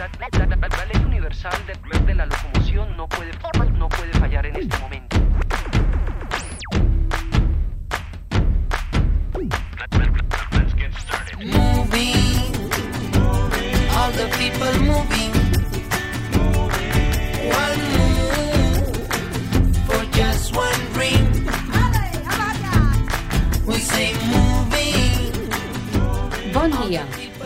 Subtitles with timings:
[0.00, 0.06] La
[2.06, 3.32] de, la locomoción no puede,
[3.74, 5.18] no puede fallar en este momento.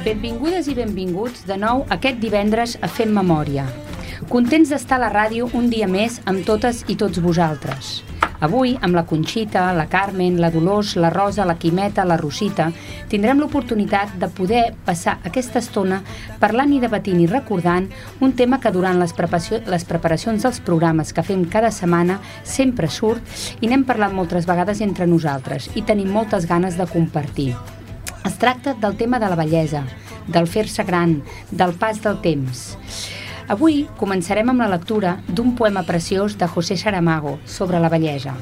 [0.05, 3.63] Benvingudes i benvinguts de nou aquest divendres a Fem Memòria.
[4.29, 8.03] Contents d'estar a la ràdio un dia més amb totes i tots vosaltres.
[8.45, 12.67] Avui, amb la Conxita, la Carmen, la Dolors, la Rosa, la Quimeta, la Rosita,
[13.09, 16.03] tindrem l'oportunitat de poder passar aquesta estona
[16.43, 17.87] parlant i debatint i recordant
[18.21, 19.15] un tema que durant les,
[19.73, 24.85] les preparacions dels programes que fem cada setmana sempre surt i n'hem parlat moltes vegades
[24.85, 27.55] entre nosaltres i tenim moltes ganes de compartir.
[28.25, 29.83] Es tracta del tema de la bellesa,
[30.27, 31.19] del fer-se gran,
[31.51, 32.63] del pas del temps.
[33.53, 38.33] Avui començarem amb la lectura d'un poema preciós de José Saramago sobre la bellesa.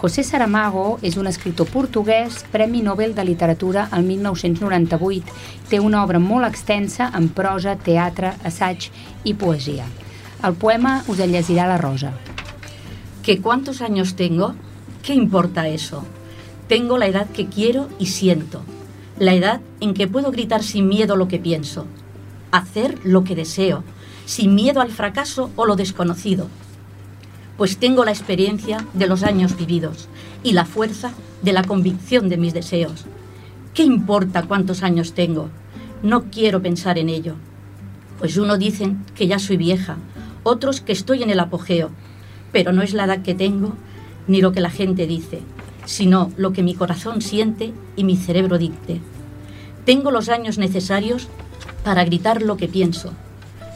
[0.00, 5.38] José Saramago és un escriptor portuguès, Premi Nobel de Literatura el 1998.
[5.70, 8.90] Té una obra molt extensa en prosa, teatre, assaig
[9.22, 9.86] i poesia.
[10.42, 12.10] El poema us el llegirà la Rosa.
[13.22, 14.56] ¿Que cuántos años tengo?
[15.04, 16.02] ¿Qué importa eso?
[16.66, 18.64] Tengo la edad que quiero y siento.
[19.18, 21.86] La edad en que puedo gritar sin miedo lo que pienso.
[22.50, 23.84] Hacer lo que deseo,
[24.24, 26.48] sin miedo al fracaso o lo desconocido.
[27.58, 30.08] Pues tengo la experiencia de los años vividos
[30.42, 33.04] y la fuerza de la convicción de mis deseos.
[33.74, 35.50] ¿Qué importa cuántos años tengo?
[36.02, 37.34] No quiero pensar en ello.
[38.18, 39.96] Pues uno dicen que ya soy vieja,
[40.42, 41.90] otros que estoy en el apogeo,
[42.50, 43.74] pero no es la edad que tengo
[44.26, 45.40] ni lo que la gente dice,
[45.84, 49.00] sino lo que mi corazón siente y mi cerebro dicte.
[49.84, 51.28] Tengo los años necesarios
[51.84, 53.12] para gritar lo que pienso,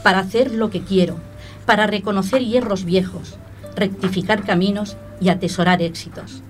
[0.03, 1.17] para hacer lo que quiero,
[1.65, 3.35] para reconocer hierros viejos,
[3.75, 6.41] rectificar caminos y atesorar éxitos.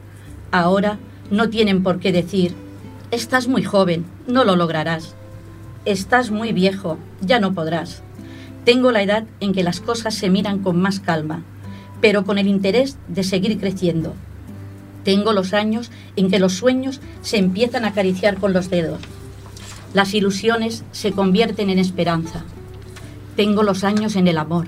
[0.52, 1.00] Ahora
[1.32, 2.56] no tienen por qué decir,
[3.12, 5.16] estás muy joven, no lo lograrás.
[5.86, 8.04] Estás muy viejo, ya no podrás.
[8.66, 11.44] Tengo la edad en que las cosas se miran con más calma,
[12.02, 14.14] pero con el interés de seguir creciendo.
[15.08, 19.00] Tengo los años en que los sueños se empiezan a acariciar con los dedos.
[19.94, 22.44] Las ilusiones se convierten en esperanza.
[23.38, 24.68] Tengo los años en el amor.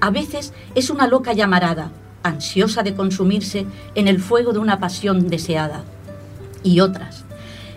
[0.00, 1.90] A veces es una loca llamarada,
[2.22, 5.82] ansiosa de consumirse en el fuego de una pasión deseada.
[6.62, 7.24] Y otras,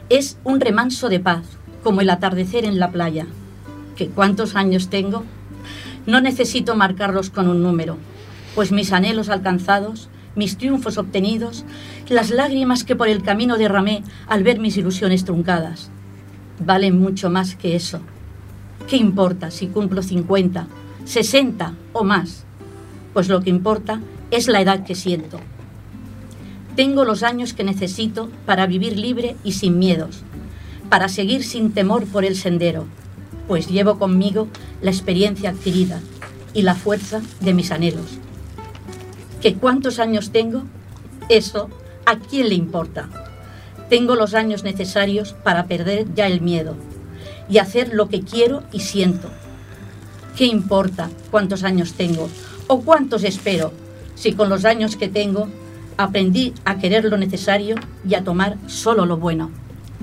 [0.10, 1.42] es un remanso de paz,
[1.82, 3.26] como el atardecer en la playa.
[3.96, 5.24] ¿Que cuántos años tengo?
[6.06, 7.98] No necesito marcarlos con un número,
[8.54, 11.66] pues mis anhelos alcanzados, mis triunfos obtenidos,
[12.10, 15.90] las lágrimas que por el camino derramé al ver mis ilusiones truncadas,
[16.60, 18.00] valen mucho más que eso.
[18.88, 20.68] ¿Qué importa si cumplo 50,
[21.06, 22.46] 60 o más?
[23.14, 24.02] Pues lo que importa
[24.32, 25.40] es la edad que siento.
[26.76, 30.24] Tengo los años que necesito para vivir libre y sin miedos,
[30.90, 32.86] para seguir sin temor por el sendero,
[33.48, 34.48] pues llevo conmigo
[34.82, 36.02] la experiencia adquirida
[36.54, 38.20] y la fuerza de mis anhelos.
[39.44, 40.64] ¿Que cuántos años tengo?
[41.28, 41.70] Eso,
[42.06, 43.10] ¿a quién le importa?
[43.90, 46.76] Tengo los años necesarios para perder ya el miedo
[47.50, 49.30] y hacer lo que quiero y siento.
[50.38, 52.30] ¿Qué importa cuántos años tengo
[52.68, 53.74] o cuántos espero
[54.16, 55.50] si con los años que tengo
[55.98, 57.76] aprendí a querer lo necesario
[58.08, 59.52] y a tomar solo lo bueno?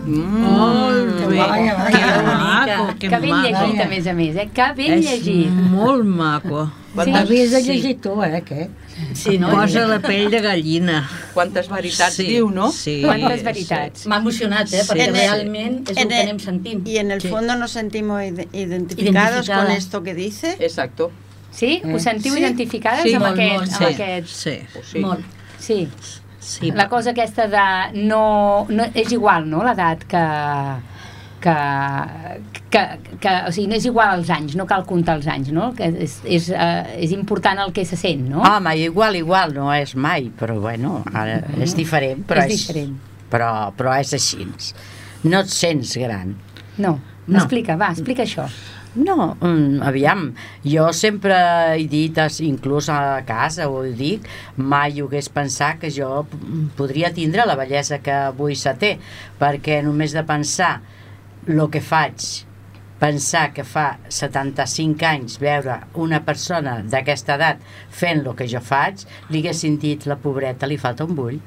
[0.06, 1.36] Molt bé.
[1.38, 1.90] Vaja, vaja.
[1.90, 3.48] Que maco, que, que ben maco.
[3.48, 4.46] llegit, a més a més, eh?
[4.54, 5.50] Que ben És llegit.
[5.50, 6.70] molt maco.
[7.04, 7.12] Sí.
[7.14, 7.66] Havies de Sí.
[7.72, 8.70] llegir tu, eh, aquest?
[9.14, 9.50] Sí, no?
[9.50, 11.08] Posa la pell de gallina.
[11.32, 12.72] Quantes veritats diu, no?
[12.72, 14.06] Sí, Quantes veritats.
[14.06, 14.82] M'ha emocionat, eh?
[14.82, 14.88] Sí.
[14.88, 16.88] Perquè En el- realment és el en que el- anem sentint.
[16.88, 17.28] Y en el Sí.
[17.28, 20.56] fondo nos sentimos ide- identificados con esto que dice.
[20.58, 21.12] Exacto.
[21.52, 21.80] Sí?
[21.84, 22.40] Us sentiu Sí.
[22.40, 24.26] identificades Sí, amb, molt, aquest, molt, amb Sí, aquest...
[24.28, 24.98] sí, O sí.
[24.98, 25.20] Molt.
[25.58, 25.88] Sí.
[26.40, 26.70] sí.
[26.72, 28.66] La cosa aquesta de no...
[28.68, 30.26] no és igual, no?, l'edat que,
[31.40, 31.54] que,
[32.70, 32.82] que,
[33.20, 33.34] que...
[33.48, 35.70] O sigui, no és igual als anys, no cal comptar els anys, no?
[35.76, 38.44] Que és, és, uh, és important el que se sent, no?
[38.46, 42.24] Home, igual, igual no és mai, però bueno, ara és diferent.
[42.30, 42.96] Però És diferent.
[43.30, 44.46] Però, però és així.
[45.26, 46.34] No et sents gran.
[46.78, 46.98] No.
[47.30, 47.38] No.
[47.38, 48.48] Explica, va, explica això.
[48.98, 50.32] No, mm, aviam,
[50.66, 51.36] jo sempre
[51.76, 54.26] he dit, inclús a casa ho dic,
[54.56, 56.24] mai ho hagués pensat que jo
[56.74, 58.96] podria tindre la bellesa que avui se té,
[59.38, 60.80] perquè només de pensar
[61.46, 62.49] el que faig,
[63.00, 69.06] pensar que fa 75 anys veure una persona d'aquesta edat fent el que jo faig,
[69.30, 71.40] li hagués sentit la pobreta, li falta un bull.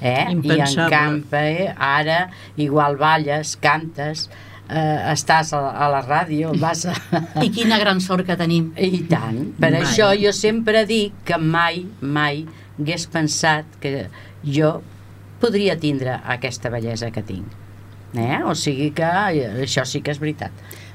[0.00, 0.22] Eh?
[0.22, 0.90] I en Impensable.
[0.92, 4.28] camp, eh, ara, igual balles, cantes,
[4.68, 6.94] eh, estàs a, a la ràdio, vas a...
[7.42, 8.70] I quina gran sort que tenim.
[8.78, 9.40] I tant.
[9.58, 9.80] Per Mai.
[9.82, 12.44] això jo sempre dic que mai, mai
[12.78, 14.06] hagués pensat que
[14.46, 14.76] jo
[15.42, 17.57] podria tindre aquesta bellesa que tinc.
[18.16, 18.40] Eh?
[18.44, 20.52] O sigui que això sí que és veritat.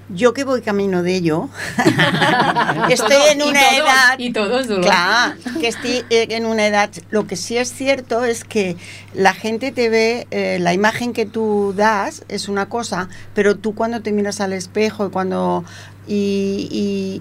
[0.10, 1.50] Yo que voy camino de ello,
[2.90, 4.20] estoy en Y una todos, edad...
[4.20, 4.68] y todos.
[4.68, 6.90] Claro, que estoy en una edad.
[7.10, 8.76] Lo que sí es cierto es que
[9.14, 13.76] la gente te ve, eh, la imagen que tú das es una cosa, pero tú
[13.76, 15.64] cuando te miras al espejo y cuando
[16.06, 16.68] y,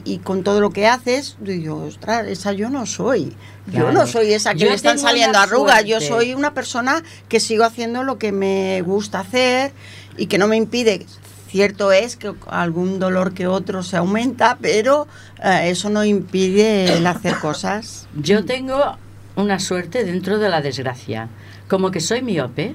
[0.04, 3.32] y- y con todo lo que haces, digo, ostras, esa yo no soy.
[3.68, 5.84] Yo no soy esa que Yo le están saliendo arrugas.
[5.84, 9.72] Yo soy una persona que sigo haciendo lo que me gusta hacer
[10.16, 11.06] y que no me impide.
[11.52, 15.06] Cierto es que algún dolor que otro se aumenta, pero
[15.44, 18.08] eh, eso no impide el hacer cosas.
[18.14, 18.96] Yo tengo
[19.36, 21.28] una suerte dentro de la desgracia.
[21.68, 22.74] Como que soy miope,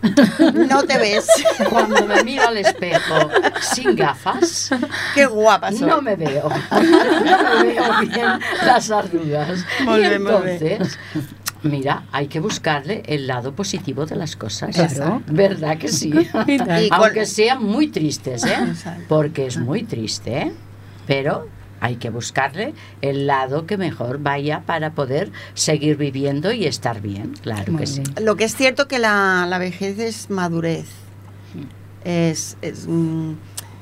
[0.68, 1.26] No te ves.
[1.70, 3.30] cuando me miro al espejo
[3.60, 4.70] sin gafas,
[5.14, 5.88] Qué guapa soy.
[5.88, 6.48] no me veo.
[6.70, 8.26] No me veo bien
[8.64, 9.64] las arrugas.
[9.80, 10.12] Y bien.
[10.12, 10.98] entonces,
[11.64, 14.74] mira, hay que buscarle el lado positivo de las cosas.
[14.74, 15.22] Claro.
[15.26, 16.12] ¿Verdad que sí?
[16.90, 18.56] Aunque sean muy tristes, ¿eh?
[19.08, 20.52] Porque es muy triste, ¿eh?
[21.06, 21.48] Pero
[21.80, 22.72] hay que buscarle
[23.02, 27.86] el lado que mejor vaya para poder seguir viviendo y estar bien, claro Muy que
[27.86, 28.02] sí.
[28.22, 30.86] Lo que es cierto que la, la vejez es madurez.
[32.04, 33.32] Es, es, mm,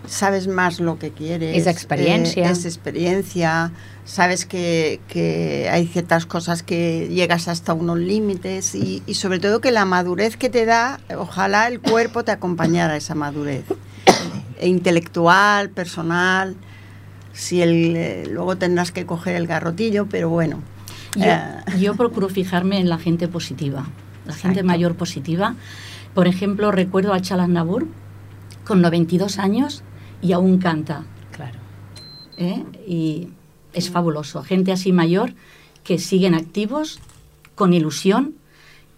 [0.06, 1.56] sabes más lo que quieres.
[1.56, 2.48] Es experiencia.
[2.48, 3.72] eh, es experiencia.
[4.04, 9.60] Sabes que, que hay ciertas cosas que llegas hasta unos límites y, y sobre todo
[9.60, 13.64] que la madurez que te da, ojalá el cuerpo te acompañara a esa madurez.
[14.58, 16.56] E intelectual, personal.
[17.32, 20.60] Si el, eh, luego tendrás que coger el garrotillo, pero bueno.
[21.16, 21.40] Yo, Eh,
[21.78, 23.86] yo procuro fijarme en la gente positiva,
[24.26, 24.64] la gente Exacto.
[24.66, 25.54] mayor positiva.
[26.14, 27.86] Por ejemplo, recuerdo a Chalan Nabur
[28.64, 29.82] con 92 años
[30.22, 31.04] y aún canta.
[31.32, 31.58] Claro.
[32.38, 32.64] ¿eh?
[32.86, 33.28] Y
[33.72, 34.42] es fabuloso.
[34.42, 35.34] Gente así mayor
[35.84, 37.00] que siguen activos,
[37.54, 38.34] con ilusión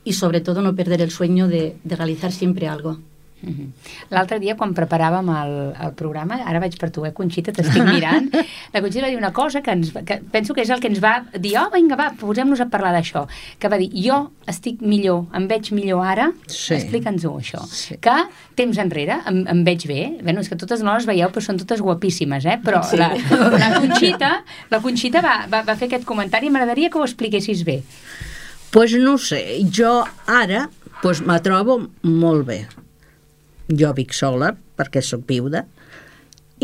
[0.05, 2.99] y sobre todo no perder el sueño de, de realizar siempre algo.
[3.45, 3.67] Mhm.
[4.11, 5.55] L'altre dia, quan preparàvem el,
[5.87, 8.31] el programa, ara vaig per tu, eh, Conxita, t'estic mirant,
[8.75, 11.03] la Conxita va dir una cosa que, ens, que penso que és el que ens
[11.03, 13.27] va dir, oh, vinga, va, posem-nos a parlar d'això,
[13.59, 16.75] que va dir, jo estic millor, em veig millor ara, Sí.
[16.75, 17.97] explica'ns-ho, això, Sí.
[18.01, 18.17] que
[18.57, 21.59] temps enrere em, em veig bé, bueno, és que totes no les veieu, però són
[21.59, 22.59] totes guapíssimes, eh?
[22.65, 22.97] però Sí.
[22.97, 27.05] la, la Conxita, la Conxita va, va, va fer aquest comentari i m'agradaria que ho
[27.05, 27.83] expliquessis bé.
[28.71, 30.69] pues no sé, jo ara
[31.03, 32.67] pues, me trobo molt bé.
[33.69, 35.65] Jo vic sola, perquè sóc viuda,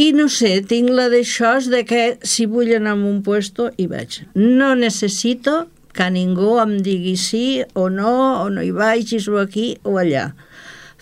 [0.00, 3.88] i no sé, tinc la d'això de que si vull anar a un puesto hi
[3.90, 4.20] vaig.
[4.38, 8.12] No necessito que ningú em digui sí o no,
[8.44, 10.30] o no hi vagis, o aquí o allà.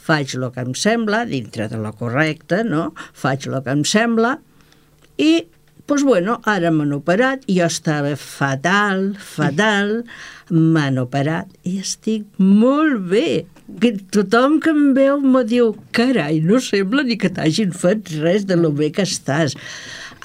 [0.09, 2.95] Faig el que em sembla, dintre de lo correcte, no?
[3.13, 4.39] Faig el que em sembla
[5.21, 5.45] i,
[5.85, 9.99] doncs bueno, ara m'han operat, jo estava fatal, fatal,
[10.49, 13.45] m'han operat i estic molt bé.
[13.69, 18.47] Que tothom que em veu me diu, carai, no sembla ni que t'hagin fet res
[18.49, 19.53] de lo bé que estàs.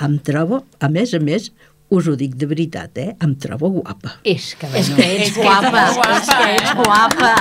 [0.01, 1.49] Em trobo, a més a més,
[1.93, 3.11] us ho dic de veritat, eh?
[3.21, 4.15] Em trobo guapa.
[4.23, 7.35] És que, És bueno, que ets guapa, és que ets guapa.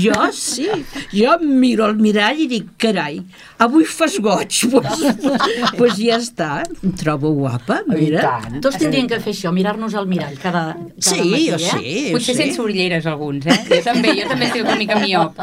[0.00, 0.68] Jo sí,
[1.12, 3.20] jo em miro al mirall i dic, carai,
[3.62, 5.02] avui fas goig, pues,
[5.78, 8.38] pues ja està, em trobo guapa, mira.
[8.64, 11.70] Tots tindrien que fer això, mirar-nos al mirall cada, cada Sí, matí, jo eh?
[11.70, 12.40] sí, jo Potser sí.
[12.42, 13.58] sense orelleres alguns, eh?
[13.70, 15.38] Jo també, jo també estic una mica miop.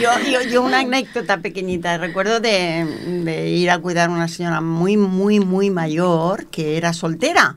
[0.00, 1.98] Yo, yo, yo una anécdota pequeñita.
[1.98, 2.84] Recuerdo de,
[3.24, 7.56] de ir a cuidar a una señora muy, muy, muy mayor que era soltera.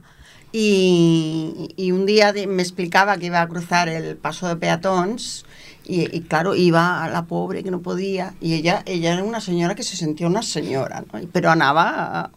[0.52, 5.46] Y, y un día de- me explicaba que iba a cruzar el paso de peatones
[5.86, 8.34] y, y claro, iba a la pobre que no podía.
[8.42, 11.20] Y ella, ella era una señora que se sentía una señora, ¿no?
[11.32, 12.32] pero andaba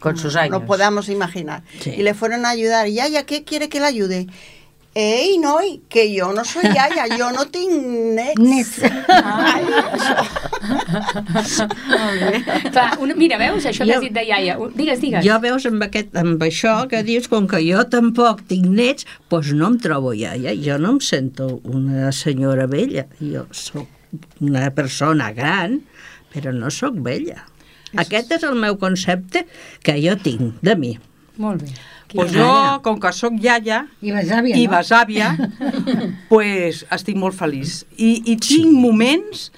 [0.00, 0.50] Con sus años.
[0.60, 1.62] no podamos imaginar.
[1.80, 1.90] Sí.
[1.90, 2.86] Y le fueron a ayudar.
[2.88, 4.26] Yaya, ¿qué quiere que le ayude?
[4.94, 7.70] Ei, noi, que jo no soy Yaya, jo no tinc
[8.16, 8.78] nets.
[9.08, 9.64] Ai,
[12.72, 14.56] Clar, una, mira, veus, això que has dit de iaia.
[14.74, 15.22] Digues, digues.
[15.26, 19.52] Jo veus amb, aquest, amb això que dius, com que jo tampoc tinc nets, doncs
[19.54, 20.56] no em trobo iaia.
[20.58, 23.06] Jo no em sento una senyora vella.
[23.20, 23.86] Jo sóc
[24.40, 25.82] una persona gran,
[26.32, 27.44] però no sóc vella.
[27.96, 29.46] Aquest és el meu concepte
[29.84, 30.96] que jo tinc de mi.
[31.38, 31.72] Molt bé.
[32.14, 32.48] Pues jo,
[32.84, 34.72] com que sóc iaia I besàvia, i no?
[34.72, 35.32] besàvia,
[36.32, 37.82] pues estic molt feliç.
[37.96, 39.50] I, i tinc moments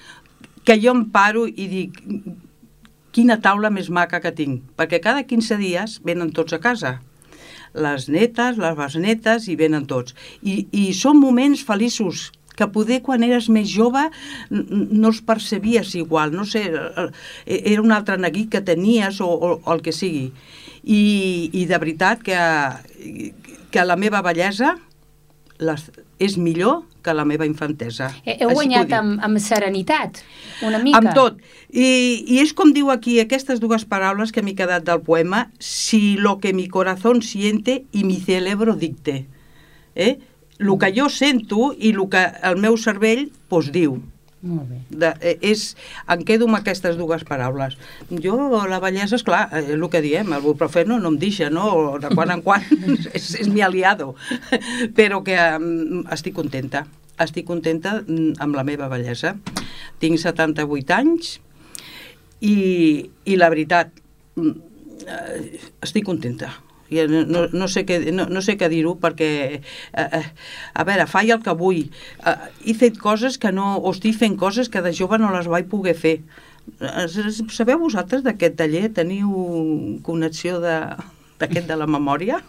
[0.67, 2.01] que jo em paro i dic
[3.15, 6.97] quina taula més maca que tinc, perquè cada 15 dies venen tots a casa
[7.73, 10.15] les netes, les besnetes, i venen tots.
[10.43, 14.03] I, i són moments feliços que poder quan eres més jove
[14.51, 17.07] no els percebies igual, no sé, eh,
[17.57, 20.31] era un altre neguit que tenies o, o, o el que sigui.
[20.83, 22.37] I, I de veritat que,
[23.71, 24.75] que la meva bellesa
[25.61, 25.83] les,
[26.17, 28.11] és millor que la meva infantesa.
[28.25, 30.19] He- Heu guanyat amb, amb serenitat,
[30.65, 30.97] una mica.
[30.99, 31.37] Amb tot.
[31.69, 31.85] I,
[32.27, 36.37] I és com diu aquí aquestes dues paraules que m'he quedat del poema, si lo
[36.39, 39.27] que mi corazón siente y mi cerebro dicte.
[39.95, 40.19] Eh?
[40.59, 43.99] El que jo sento i el que el meu cervell pues, diu.
[44.41, 44.79] Molt bé.
[44.89, 45.75] De, eh, és,
[46.09, 47.75] em quedo amb aquestes dues paraules.
[48.23, 48.37] Jo,
[48.69, 51.99] la bellesa, és clar, eh, el que diem, el buprofeno no em deixa, no?
[52.01, 52.65] De quan en quan
[53.13, 54.15] és, és mi aliado.
[54.97, 56.87] Però que um, estic contenta.
[57.21, 59.35] Estic contenta mm, amb la meva bellesa.
[60.01, 61.35] Tinc 78 anys
[62.41, 62.57] i,
[63.29, 63.93] i la veritat,
[64.41, 64.57] mm,
[65.05, 66.55] eh, estic contenta.
[66.91, 69.31] No, no, sé què, no, no sé què dir-ho perquè,
[69.61, 70.25] eh, eh,
[70.73, 71.85] a veure, faig el que vull.
[71.87, 72.35] Eh,
[72.67, 75.69] he fet coses que no, o estic fent coses que de jove no les vaig
[75.71, 76.17] poder fer.
[77.49, 78.89] Sabeu vosaltres d'aquest taller?
[78.93, 79.31] Teniu
[80.05, 80.75] connexió de
[81.41, 82.39] d'aquest de la memòria?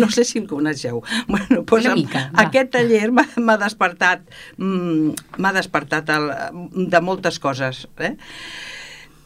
[0.00, 1.02] no sé si el coneixeu.
[1.26, 2.46] Bueno, doncs Una mica, va.
[2.46, 4.22] aquest taller m'ha m'ha despertat,
[4.58, 6.30] mm, m'ha despertat el,
[6.94, 8.14] de moltes coses, eh?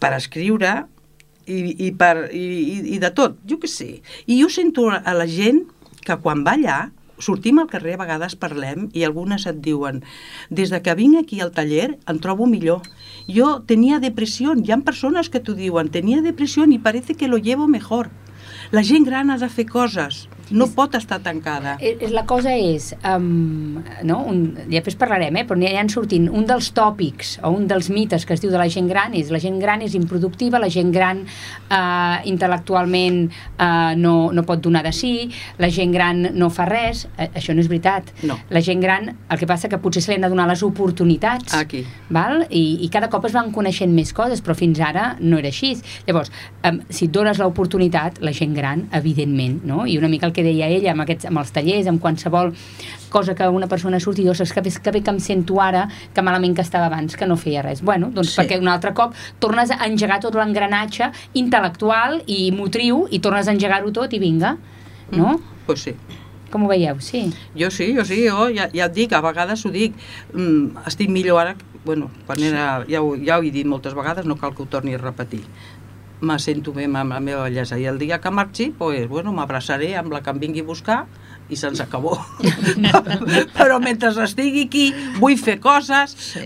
[0.00, 0.84] per escriure
[1.46, 2.44] i, i, per, i,
[2.94, 3.88] i- de tot, jo què sé.
[4.26, 5.64] I jo sento a la gent
[6.04, 6.78] que quan va allà,
[7.18, 10.02] sortim al carrer, a vegades parlem, i algunes et diuen
[10.50, 12.82] des de que vinc aquí al taller em trobo millor.
[13.30, 17.38] Jo tenia depressió, hi ha persones que t'ho diuen, tenia depressió i parece que lo
[17.38, 18.10] llevo mejor.
[18.74, 21.76] La gent gran ha de fer coses, no pot estar tancada.
[21.80, 25.88] Eh, eh, La cosa és, um, no, un, ja després parlarem, eh, però n'hi han
[25.88, 29.14] sortint, un dels tòpics o un dels mites que es diu de la gent gran
[29.16, 34.62] és la gent gran és improductiva, la gent gran eh, intel·lectualment eh, no, no pot
[34.64, 38.12] donar de sí, la gent gran no fa res, eh, això no és veritat.
[38.28, 38.38] No.
[38.50, 41.54] La gent gran, el que passa que potser se li han de donar les oportunitats,
[41.56, 41.84] Aquí.
[42.10, 42.44] val?
[42.50, 45.74] I, i cada cop es van coneixent més coses, però fins ara no era així.
[46.06, 46.30] Llavors,
[46.68, 49.84] um, si et dones l'oportunitat, la gent gran, evidentment, no?
[49.86, 52.52] I una mica el que deia ella amb, aquests, amb els tallers, amb qualsevol
[53.14, 56.22] cosa que una persona surti, ostres, que bé, que bé que em sento ara, que
[56.22, 57.82] malament que estava abans, que no feia res.
[57.82, 58.40] Bueno, doncs Sí.
[58.40, 63.52] perquè un altre cop tornes a engegar tot l'engranatge intel·lectual i motriu i tornes a
[63.54, 64.56] engegar-ho tot i vinga,
[65.12, 65.38] no?
[65.66, 65.94] Pues sí.
[66.50, 67.00] Com ho veieu?
[67.00, 67.32] Sí.
[67.58, 69.94] Jo sí, jo sí, jo ja, ja et dic, a vegades ho dic,
[70.32, 74.24] mm, estic millor ara, bueno, quan era, ja, ho, ja ho he dit moltes vegades,
[74.24, 75.42] no cal que ho torni a repetir.
[76.20, 79.94] Me sento bé amb la meva bellesa i el dia que marxi, pues, bueno, m'abraçaré
[79.98, 81.04] amb la que em vingui a buscar
[81.48, 82.16] i se'ns acabó.
[83.58, 84.84] Però mentre estigui aquí
[85.20, 86.44] vull fer coses sí.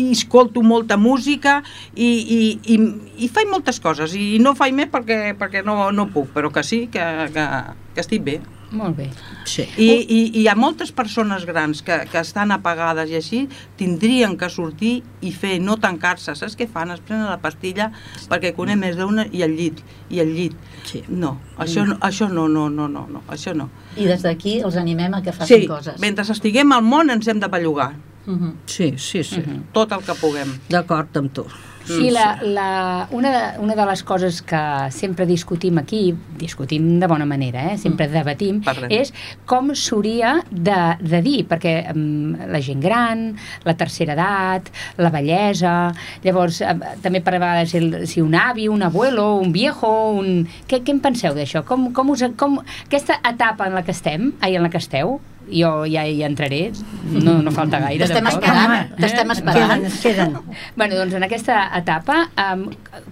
[0.00, 1.58] i escolto molta música
[1.94, 2.40] i, i,
[2.74, 2.78] i,
[3.26, 6.64] i faig moltes coses i no faig més perquè, perquè no, no puc, però que
[6.64, 7.48] sí, que, que,
[7.94, 8.38] que estic bé.
[8.70, 9.06] Molt bé.
[9.48, 9.62] Sí.
[9.80, 13.38] I, i, i hi ha moltes persones grans que, que estan apagades i així
[13.78, 16.34] tindrien que sortir i fer, no tancar-se.
[16.36, 16.90] Saps què fan?
[16.92, 17.90] Es prenen la pastilla
[18.28, 19.80] perquè conec més d'una i el llit,
[20.12, 20.56] i el llit.
[20.84, 21.00] Sí.
[21.08, 23.70] No, això no, això no, no, no, no, no, això no.
[23.96, 25.96] I des d'aquí els animem a que facin Sí, coses.
[26.00, 27.94] mentre estiguem al món ens hem de bellugar,
[28.28, 28.50] Mhm.
[28.66, 29.40] Sí, sí, sí.
[29.72, 30.50] tot el que puguem.
[30.68, 31.46] D'acord amb tu.
[31.88, 34.60] Sí, la, la, una, de, una de les coses que
[34.94, 37.78] sempre discutim aquí, discutim de bona manera, eh?
[37.80, 38.92] sempre debatim, Parlem.
[38.92, 39.12] és
[39.48, 43.24] com s'hauria de, de dir, perquè um, la gent gran,
[43.64, 44.68] la tercera edat,
[45.00, 45.76] la bellesa,
[46.24, 50.44] llavors eh, també per a vegades el, si un avi, un abuelo, un viejo, un...
[50.68, 51.64] Què, què en penseu d'això?
[51.68, 55.18] Com, com us, com, aquesta etapa en la que estem, ai, en la que esteu,
[55.52, 56.72] jo ja hi entraré,
[57.12, 58.04] no, no falta gaire.
[58.04, 59.86] T'estem esperant, t'estem esperant.
[60.02, 60.56] Queden, queden.
[60.76, 62.66] Bueno, doncs en aquesta etapa, um,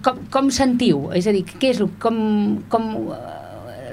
[0.05, 1.09] com, com sentiu?
[1.17, 2.17] És a dir, què és, el- com,
[2.69, 3.46] com, eh,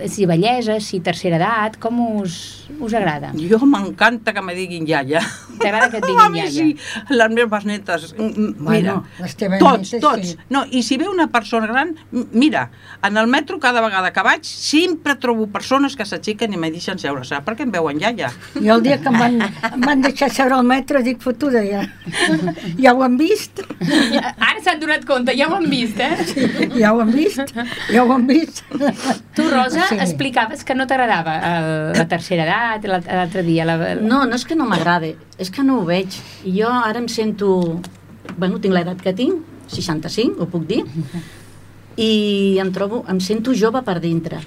[0.09, 3.33] si bellesa, si tercera edat, com us, us agrada?
[3.39, 5.21] Jo m'encanta que me diguin iaia.
[5.61, 6.51] T'agrada que et A diguin mi iaia?
[6.51, 6.77] sí,
[7.11, 10.29] les meves netes, mm, mm, Bueno, mira, les teves tots, netes tots.
[10.35, 10.39] sí.
[10.51, 11.95] No, I si ve una persona gran,
[12.33, 12.71] mira,
[13.03, 16.99] en el metro cada vegada que vaig sempre trobo persones que s'aixequen i me deixen
[16.99, 17.25] seure.
[17.25, 18.33] Saps per què em veuen iaia?
[18.59, 19.41] Jo el dia que em van,
[19.73, 21.85] em van deixar seure al metro dic fotuda ja.
[22.81, 26.69] Ja ho han vist, Ara s'han donat compte, ja ho han vist, eh?
[26.79, 27.55] ja ho han vist,
[27.93, 28.63] ja ho han vist.
[29.35, 29.99] Tu, Rosa, Sí.
[30.01, 33.65] explicaves que no t'agradava eh, la tercera edat, l'al- l'altre dia.
[33.65, 33.77] La...
[34.01, 36.15] No, no és que no m'agrade, és que no ho veig.
[36.45, 37.81] I jo ara em sento...
[38.37, 40.83] Bueno, tinc l'edat que tinc, 65, ho puc dir,
[41.97, 44.41] i em trobo, em sento jove per dintre.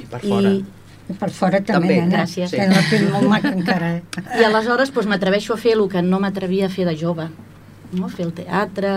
[0.00, 0.50] I per fora.
[0.50, 2.16] I, per fora també, També, nena.
[2.22, 2.50] gràcies.
[2.52, 3.92] Que la tinc molt maca encara.
[3.98, 4.02] eh?
[4.40, 7.28] I aleshores doncs, m'atreveixo a fer el que no m'atrevia a fer de jove.
[7.92, 8.08] No?
[8.12, 8.90] Fer el teatre,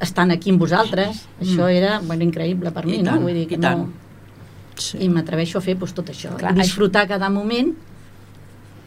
[0.00, 3.12] estant aquí amb vosaltres, això era bueno, increïble per I mi, no?
[3.12, 3.84] tant, Vull dir que i tant.
[3.86, 4.06] no...
[4.96, 6.30] I m'atreveixo a fer doncs, tot això.
[6.40, 7.74] Clar, disfrutar cada moment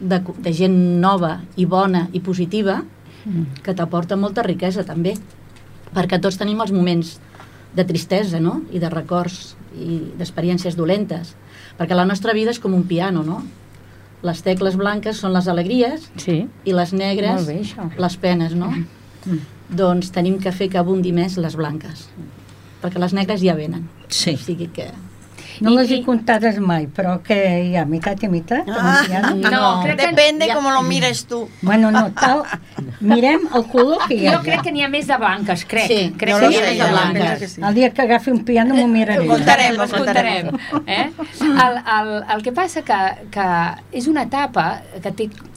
[0.00, 2.80] de, de gent nova i bona i positiva
[3.64, 5.14] que t'aporta molta riquesa també
[5.94, 7.14] perquè tots tenim els moments
[7.74, 8.58] de tristesa no?
[8.74, 11.30] i de records i d'experiències dolentes
[11.78, 13.38] perquè la nostra vida és com un piano no?
[14.26, 16.42] les tecles blanques són les alegries Sí.
[16.64, 17.86] i les negres bé, això.
[17.96, 18.72] les penes no?
[19.68, 22.08] Doncs tenim que fer que abundi més les blanques
[22.82, 24.34] perquè les negres ja venen Sí.
[24.34, 24.90] o sigui que
[25.60, 28.64] No I- les he comptades mai, però que hi ha meitat i meitat.
[28.64, 29.04] com Ah.
[29.06, 29.36] piano.
[29.36, 30.06] No, crec que...
[30.08, 30.54] Depende Ja.
[30.56, 31.48] cómo lo mires tú.
[31.62, 32.42] Bueno, no, tal...
[32.98, 34.32] Mirem el color que hi ha.
[34.38, 35.86] Jo crec que n'hi ha més de blanques, crec.
[35.86, 37.52] Sí, crec no que n'hi ha més de no blanques.
[37.52, 37.60] sí.
[37.62, 39.20] El dia que agafi un piano m'ho miraré.
[39.28, 40.48] Ho contarem, ho contarem.
[40.88, 41.10] Eh?
[41.40, 42.98] El, el, el que passa que,
[43.30, 43.46] que
[43.92, 45.53] és una etapa que té que-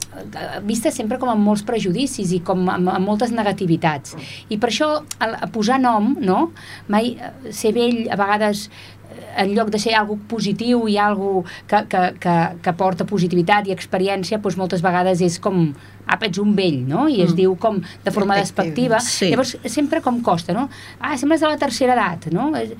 [0.66, 4.16] vista sempre com amb molts prejudicis i com amb, amb moltes negativitats.
[4.48, 4.90] I per això
[5.24, 6.50] el, posar nom, no?
[6.92, 8.97] Mai eh, ser vell a vegades eh,
[9.38, 13.74] en lloc de ser algo positiu i algo que, que, que, que porta positivitat i
[13.74, 15.68] experiència, doncs moltes vegades és com
[16.06, 17.06] ah, ets un vell, no?
[17.08, 19.00] I es diu com de forma despectiva.
[19.04, 19.30] Sí.
[19.32, 20.68] Llavors, sempre com costa, no?
[20.98, 22.50] Ah, sembles de la tercera edat, no?
[22.58, 22.70] Eh,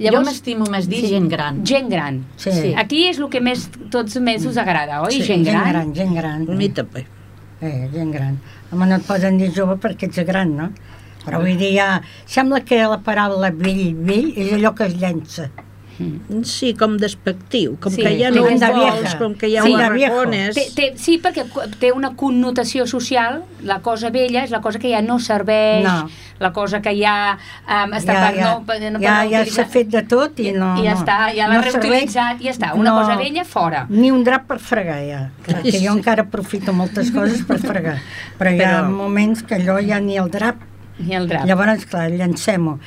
[0.00, 2.22] jo m'estimo més dir gent gran Gent gran.
[2.40, 2.52] Sí.
[2.54, 2.72] Sí.
[2.78, 5.18] Aquí és el que més, tots més us agrada, oi?
[5.18, 5.68] Sí, gent, gran.
[5.72, 6.48] gran, gent gran.
[6.48, 7.04] A mi també.
[7.60, 8.38] Eh, gent gran.
[8.72, 10.70] Home, no et poden dir jove perquè ets gran, no?
[11.24, 11.90] Però vull dir, ja...
[12.26, 15.50] Sembla que la paraula vell, vell, és allò que es llença.
[16.42, 19.18] Sí, com despectiu, com Sí, que ja no ho vols, vieja.
[19.18, 20.56] com que ja Sí, ho arracones.
[20.56, 21.44] Té, té, sí, perquè
[21.78, 26.08] té una connotació social, la cosa vella és la cosa que ja no serveix, No.
[26.40, 28.64] la cosa que ja um, està ja, per ja, no...
[28.66, 30.74] Per, no ja, no ja s'ha fet de tot i no...
[30.82, 32.98] I ja no, està, ja l'ha no reutilitzat, i ja està, una no.
[32.98, 33.86] cosa vella fora.
[33.88, 35.28] Ni un drap per fregar, ja.
[35.46, 38.00] Perquè jo encara aprofito moltes coses per fregar.
[38.38, 40.58] Però hi ha Però- moments que allò ja ni el drap.
[40.98, 41.46] Ni el drap.
[41.46, 42.78] Llavors, clar, llancem-ho.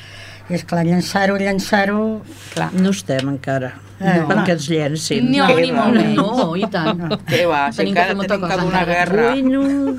[0.48, 2.22] I esclar, llançar-ho, llançar-ho...
[2.54, 2.70] Clar.
[2.72, 4.28] No estem encara, No.
[4.30, 5.26] perquè ens llencin.
[5.34, 6.14] No, Que ni molt menys.
[6.16, 8.84] no, i tant Què va, si Tenim que encara tenim que encara.
[8.86, 9.32] guerra.
[9.34, 9.98] Ui, no.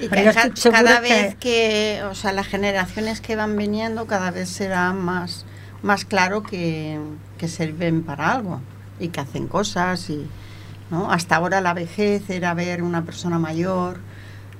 [0.00, 4.30] Y Pero que cada que- vez que, o sea, las generaciones que van viniendo, cada
[4.30, 5.44] vez será más,
[5.82, 6.98] más claro que,
[7.38, 8.60] que sirven para algo
[8.98, 10.08] y que hacen cosas.
[10.08, 10.26] Y,
[10.90, 11.12] ¿no?
[11.12, 13.98] Hasta ahora la vejez era ver una persona mayor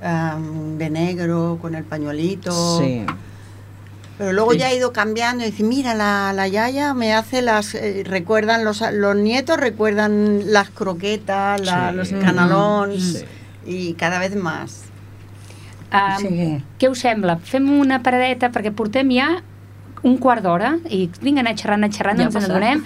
[0.05, 2.79] am, de negro con el pañuelito.
[2.81, 3.05] Sí.
[4.17, 7.75] Pero luego ya ha ido cambiando y dice, mira, la, la yaya me hace las...
[7.75, 11.97] eh, recuerdan, los, los nietos recuerdan las croquetas, la- Sí.
[11.97, 13.25] los canalons Sí.
[13.67, 14.83] y cada vez más.
[15.93, 16.63] Um, Sí.
[16.79, 17.39] Què us sembla?
[17.43, 19.43] Fem una paradeta perquè portem ja
[20.05, 22.85] un quart d'hora i vinga, anar xerrant, anar xerrant, Ja ens n'adonem.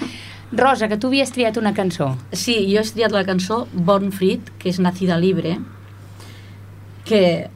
[0.53, 2.17] Rosa, que tu havies triat una cançó.
[2.33, 5.59] Sí, jo he estudiat la cançó Born Free, que és Nacida Libre,
[7.09, 7.49] que,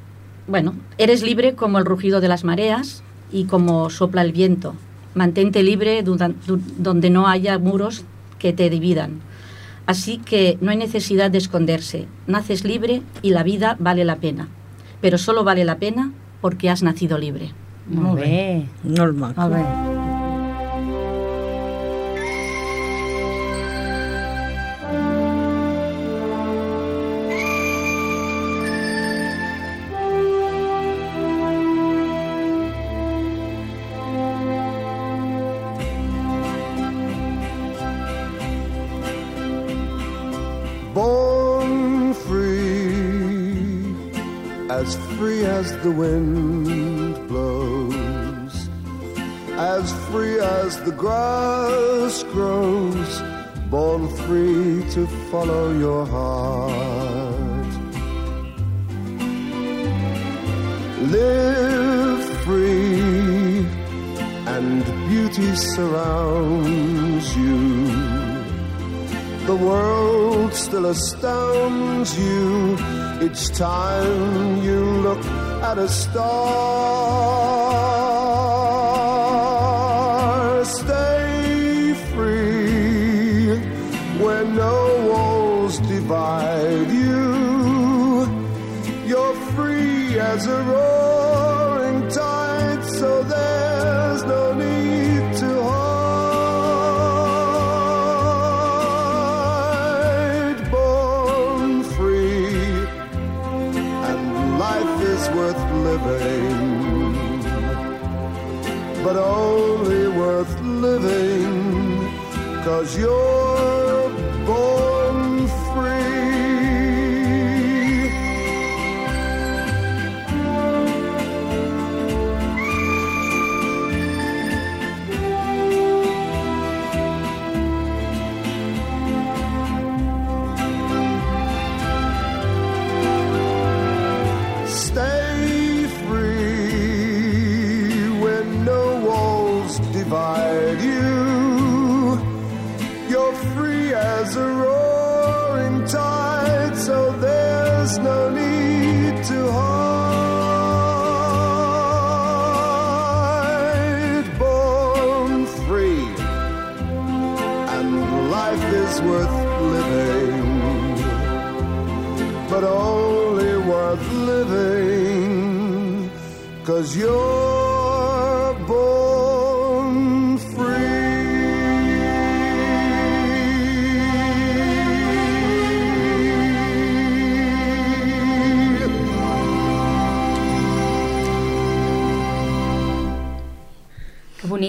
[0.46, 4.74] bueno, eres libre como el rugido de las mareas y como sopla el viento.
[5.14, 8.04] Mantente libre donde no haya muros
[8.38, 9.20] que te dividan.
[9.86, 12.06] Así que no hay necesidad de esconderse.
[12.26, 14.48] Naces libre y la vida vale la pena.
[15.00, 17.52] Pero solo vale la pena porque has nacido libre.
[17.86, 19.40] Molt maco.
[19.40, 19.62] Molt bé.
[19.64, 20.01] born
[45.82, 48.68] the wind blows,
[49.58, 53.20] as free as the grass grows,
[53.68, 57.72] born free to follow your heart.
[61.10, 63.66] Live free,
[64.54, 68.12] and beauty surrounds you.
[69.46, 72.76] The world still astounds you.
[73.20, 76.24] Each time you look at a star.
[80.64, 83.56] Stay free
[84.22, 84.76] where no
[85.08, 88.26] walls divide you.
[89.06, 90.81] You're free as a roaring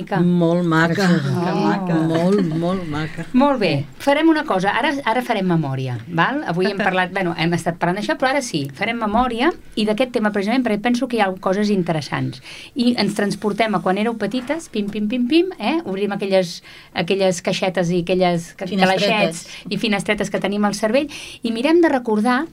[0.04, 0.22] bonica.
[0.22, 1.08] Molt maca.
[1.22, 1.96] Que maca.
[2.08, 3.26] Molt, molt maca.
[3.34, 6.44] Molt bé, farem una cosa, ara, ara farem memòria, val?
[6.48, 10.14] Avui hem parlat, bueno, hem estat parlant d'això, però ara sí, farem memòria i d'aquest
[10.14, 12.42] tema precisament perquè penso que hi ha coses interessants.
[12.76, 15.80] I ens transportem a quan éreu petites, pim, pim, pim, pim, eh?
[15.86, 16.62] obrim aquelles,
[16.94, 21.10] aquelles caixetes i aquelles calaixets i finestretes que tenim al cervell
[21.44, 22.44] i mirem de recordar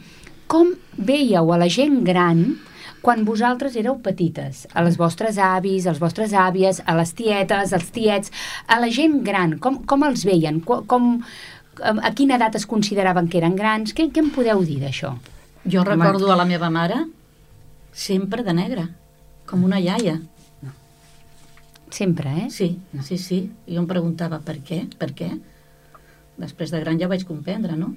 [0.50, 2.58] com veieu a la gent gran
[3.00, 7.90] quan vosaltres éreu petites, a les vostres avis, als vostres àvies, a les tietes, als
[7.94, 8.32] tiets,
[8.66, 10.60] a la gent gran, com, com els veien?
[10.66, 11.12] Com, com,
[11.80, 13.94] a quina edat es consideraven que eren grans?
[13.96, 15.14] Què, què em podeu dir d'això?
[15.64, 17.04] Jo recordo a la meva mare
[17.92, 18.86] sempre de negre,
[19.48, 20.20] com una iaia.
[21.90, 22.50] Sempre, eh?
[22.54, 23.40] Sí, sí, sí.
[23.66, 25.32] I jo em preguntava per què, per què?
[26.38, 27.90] Després de gran ja vaig comprendre, no?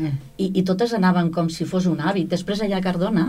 [0.00, 0.14] Eh.
[0.40, 2.30] I, I totes anaven com si fos un hàbit.
[2.32, 3.28] Després allà a Cardona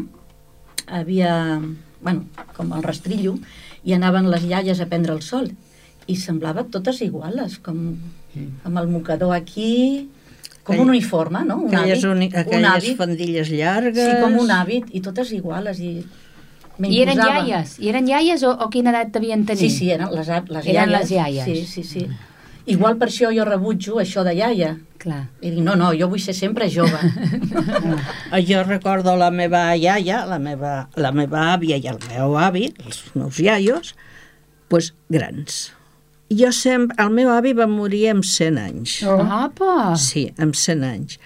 [0.87, 1.61] havia,
[2.01, 2.25] bueno,
[2.57, 3.37] com el rastrillo,
[3.85, 5.51] i anaven les iaies a prendre el sol.
[6.07, 7.95] I semblava totes iguales, com
[8.65, 10.09] amb el mocador aquí,
[10.65, 11.57] com un uniforme, no?
[11.65, 12.97] Un Aquelles, hàbit, uni, un aquelles hàbit.
[12.97, 14.09] fandilles llargues...
[14.11, 15.79] Sí, com un hàbit, i totes iguales.
[15.79, 16.03] I,
[16.89, 17.75] I eren iaies?
[17.79, 19.69] I eren iaies o, o quina edat devien tenir?
[19.69, 20.95] Sí, sí, eren les, les Eren iaies.
[20.99, 21.45] les iaies.
[21.45, 22.07] Sí, sí, sí.
[22.65, 24.71] Igual per això jo rebutjo això de iaia.
[25.01, 25.27] Clar.
[25.45, 26.97] I dic, no, no, jo vull ser sempre jove.
[28.49, 33.03] Jo recordo la meva iaia, la meva, la meva àvia i el meu avi, els
[33.13, 33.93] meus iaios,
[34.67, 35.69] pues, grans.
[36.33, 38.97] Jo sempre, el meu avi va morir amb 100 anys.
[39.05, 39.21] Oh.
[39.21, 39.93] Apa!
[40.01, 41.19] Sí, amb 100 anys.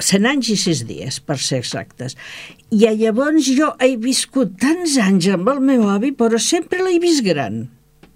[0.00, 2.16] 100 anys i 6 dies, per ser exactes.
[2.70, 7.24] I llavors jo he viscut tants anys amb el meu avi, però sempre l'he vist
[7.24, 7.64] gran.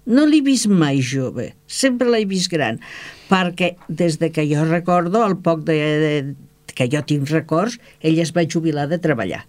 [0.05, 2.77] No l'he vist mai jove, sempre l'he vist gran,
[3.29, 6.15] perquè des de que jo recordo, el poc de, de,
[6.77, 9.45] que jo tinc records, ell es va jubilar de treballar.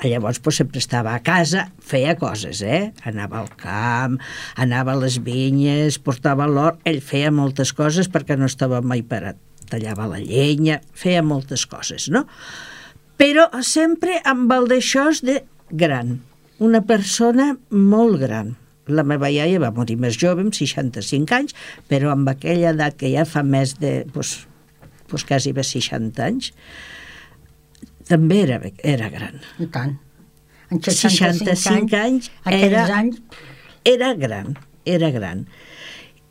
[0.00, 2.94] Llavors pues, sempre estava a casa, feia coses, eh?
[3.04, 4.16] Anava al camp,
[4.56, 9.36] anava a les vinyes, portava l'or, ell feia moltes coses perquè no estava mai parat.
[9.70, 12.24] Tallava la llenya, feia moltes coses, no?
[13.20, 16.16] Però sempre amb el d'això de gran,
[16.58, 18.54] una persona molt gran.
[18.90, 21.56] La meva iaia va morir més jove, amb 65 anys,
[21.90, 24.36] però amb aquella edat que ja fa més de, doncs,
[25.10, 26.52] doncs quasi bé 60 anys,
[28.10, 29.38] també era, era gran.
[29.62, 29.98] I tant.
[30.70, 33.20] En 65, 65 anys aquells era, anys,
[33.84, 34.54] era gran,
[34.86, 35.44] era gran.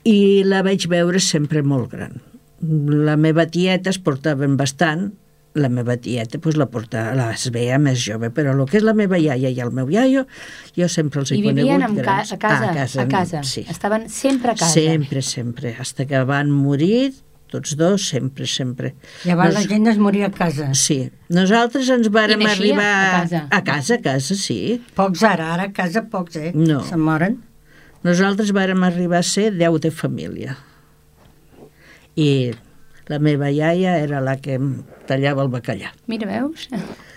[0.08, 2.20] I la vaig veure sempre molt gran.
[2.62, 5.10] La meva tieta es portaven bastant,
[5.54, 8.86] la meva tieta pues, la portava, la es veia més jove, però el que és
[8.86, 10.26] la meva iaia i el meu iaio,
[10.76, 13.42] jo sempre els he I vivien conegut amb ca a casa, a casa, a casa.
[13.44, 13.66] Sí.
[13.70, 14.74] Estaven sempre a casa.
[14.78, 15.76] Sempre, sempre.
[15.80, 17.16] Hasta que van morir,
[17.50, 18.94] tots dos, sempre, sempre.
[19.26, 20.70] llavors la Nos- gent es moria a casa.
[20.78, 21.10] Sí.
[21.34, 22.86] Nosaltres ens vàrem arribar...
[22.86, 23.48] a casa.
[23.50, 24.82] A casa, a casa, sí.
[24.96, 26.52] Pocs ara, ara a casa pocs, eh?
[26.54, 26.84] No.
[26.86, 27.42] Se moren.
[28.06, 30.56] Nosaltres vàrem arribar a ser 10 de família.
[32.16, 32.54] I
[33.10, 34.60] la meva iaia era la que
[35.10, 35.90] tallava el bacallà.
[36.12, 36.68] Mira, veus?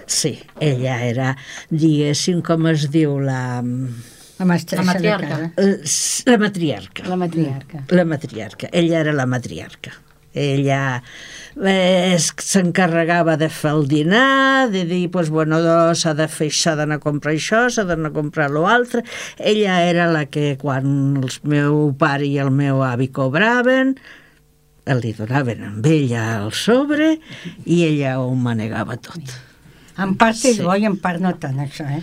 [0.06, 1.34] Sí, ella era,
[1.70, 3.60] diguéssim, com es diu, la,
[4.40, 5.36] La mestressa La matriarca.
[5.56, 5.76] eh,
[6.26, 7.04] la matriarca.
[7.06, 7.84] La matriarca.
[7.94, 8.68] La matriarca.
[8.72, 9.92] Ella era la matriarca.
[10.34, 11.02] Ella
[11.62, 15.58] eh, es- s'encarregava de fer el dinar, de dir, pues, bueno,
[15.94, 19.04] s'ha de fer, s'ha d'anar a comprar això, s'ha d'anar a comprar l'altre.
[19.38, 20.88] Ella era la que, quan
[21.20, 23.94] el meu pare i el meu avi cobraven,
[24.86, 27.12] li donaven amb ella el sobre
[27.64, 29.22] i ella ho manegava tot.
[30.02, 30.62] En part és Sí.
[30.64, 32.02] bo i en part no tant, això, eh?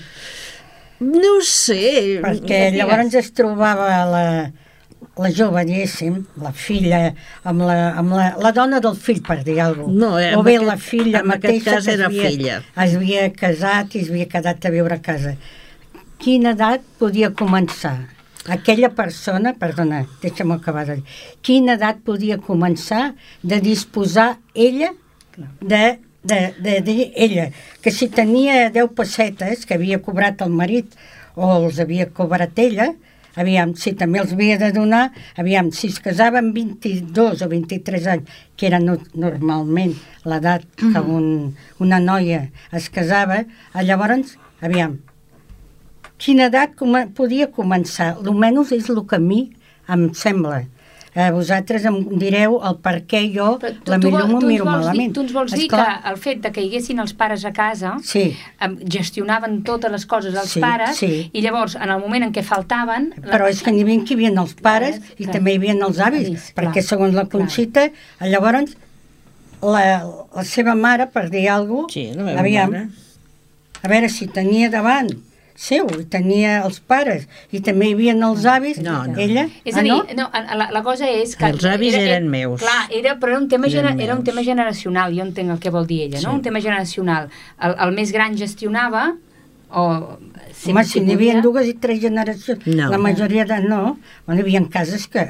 [1.00, 2.20] No sé.
[2.24, 4.24] Perquè llavors es trobava la,
[5.20, 7.14] la jove, diguéssim, la filla,
[7.44, 10.00] amb la, amb la, la dona del fill, per dir alguna cosa.
[10.00, 12.62] No, eh, o bé aquest- la filla en mateixa cas era havia, filla.
[12.86, 15.36] es havia casat i es havia quedat a viure a casa.
[16.20, 17.98] Quina edat podia començar?
[18.48, 24.94] Aquella persona, perdona, deixa'm acabar de dir, quina edat podia començar de disposar ella
[25.60, 27.50] de, de, de dir ella
[27.84, 30.96] que si tenia 10 pessetes que havia cobrat el marit
[31.36, 32.94] o els havia cobrat ella,
[33.40, 38.08] aviam, si també els havia de donar, aviam, si es casava amb 22 o 23
[38.16, 39.96] anys, que era no, normalment
[40.28, 41.30] l'edat que un,
[41.80, 43.44] una noia es casava,
[43.84, 44.98] llavors, aviam,
[46.20, 48.14] quina edat com podia començar?
[48.20, 49.46] Almenys és el que a mi
[49.90, 50.66] em sembla.
[51.16, 55.08] Eh, vosaltres em direu el per què jo Però la millor m'ho miro vols malament.
[55.10, 57.44] Dir, tu ens vols dir Esclar, que el fet de que hi haguessin els pares
[57.46, 58.36] a casa Sí.
[58.62, 61.32] em, gestionaven totes les coses els Sí, pares sí.
[61.34, 64.14] i llavors en el moment en què faltaven la- Però és que n'hi havia que
[64.14, 65.34] hi havia els pares Pares, i clar.
[65.34, 67.32] també hi havia els avis, Avis, perquè clar, segons la clar.
[67.42, 67.90] Conxita,
[68.22, 68.78] llavors
[69.64, 70.06] la,
[70.36, 72.90] la seva mare, per dir alguna cosa, Sí, la meva aviam, mare.
[73.82, 75.10] a veure si tenia davant
[75.60, 79.18] seu, i tenia els pares, i també hi havia els avis, No, no.
[79.20, 80.04] ella, És ah, a dir, no?
[80.16, 80.30] no?
[80.32, 81.50] la, la cosa és que...
[81.52, 82.62] Els avis eren meus.
[82.64, 85.60] Clar, era, però era un, tema Eren gener, era un tema generacional, jo entenc el
[85.60, 86.30] que vol dir ella, no?
[86.30, 86.36] Sí.
[86.40, 87.28] Un tema generacional.
[87.60, 89.10] El, el més gran gestionava,
[89.70, 89.90] o...
[90.68, 92.90] Home, si n'hi havia dues i tres generacions, No.
[92.92, 95.24] la majoria de no, bueno, hi havia cases que,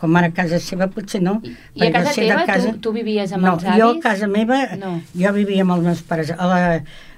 [0.00, 1.34] com ara a casa seva, potser no.
[1.74, 3.80] I a perquè casa teva tu, tu vivies amb no, els avis?
[3.82, 4.94] jo a casa meva, No.
[5.12, 6.30] jo vivia amb els meus pares.
[6.36, 6.60] A La,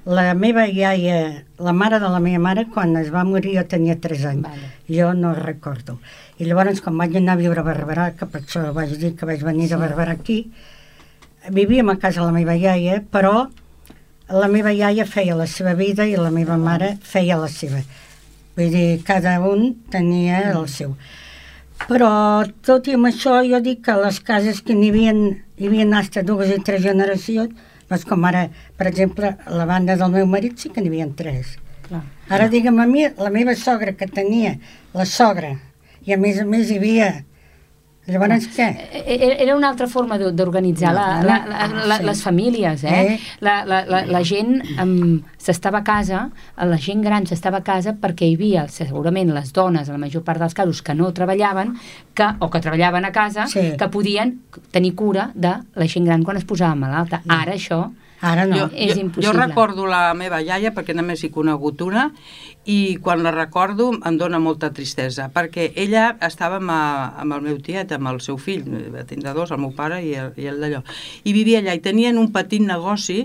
[0.04, 3.98] la meva iaia, la mare de la meva mare, quan es va morir jo tenia
[4.00, 4.46] 3 anys.
[4.48, 4.70] Vale.
[4.88, 5.98] Jo no recordo.
[6.38, 9.28] I llavors, quan vaig anar a viure a Barberà, que per això vaig dir que
[9.28, 10.44] vaig venir de Barberà aquí,
[11.50, 13.46] vivíem a casa la meva iaia, però
[14.32, 17.82] la meva iaia feia la seva vida i la meva mare feia la seva.
[18.56, 20.96] Vull dir, cada un tenia el seu.
[21.86, 22.10] Però,
[22.62, 25.14] tot i amb això, jo dic que les cases que n'hi havia,
[25.58, 27.54] hi havia hasta dues i tres generacions,
[27.92, 28.46] doncs com ara,
[28.78, 31.56] per exemple, la banda del meu marit sí que n'hi havia tres.
[31.88, 32.02] Clar.
[32.32, 34.56] Ara, digue'm a mi, la meva sogra que tenia,
[34.96, 35.52] la sogra,
[36.06, 37.12] i a més a més hi havia...
[38.06, 38.64] Llavors, què?
[38.98, 42.04] E- e- Era una altra forma d'o- d'organitzar la, la, la, la, Sí.
[42.04, 42.88] les famílies, eh?
[43.14, 43.20] Eh?
[43.40, 46.24] La, la, la, la gent um, s'estava a casa,
[46.56, 50.40] la gent gran s'estava a casa perquè hi havia segurament les dones, la major part
[50.42, 51.76] dels casos, que no treballaven,
[52.14, 53.76] que, o que treballaven a casa, Sí.
[53.78, 54.40] que podien
[54.72, 57.22] tenir cura de la gent gran quan es posava malalta.
[57.28, 58.56] Ara això Ara no.
[58.56, 59.26] Jo, És jo, impossible.
[59.26, 62.12] jo recordo la meva iaia, perquè només he conegut una,
[62.64, 66.82] i quan la recordo em dóna molta tristesa, perquè ella estava amb, a,
[67.18, 68.62] amb el meu tiet, amb el seu fill,
[68.94, 70.84] va tindre dos, el meu pare i el, i el d'allò,
[71.26, 73.24] i vivia allà, i tenien un petit negoci,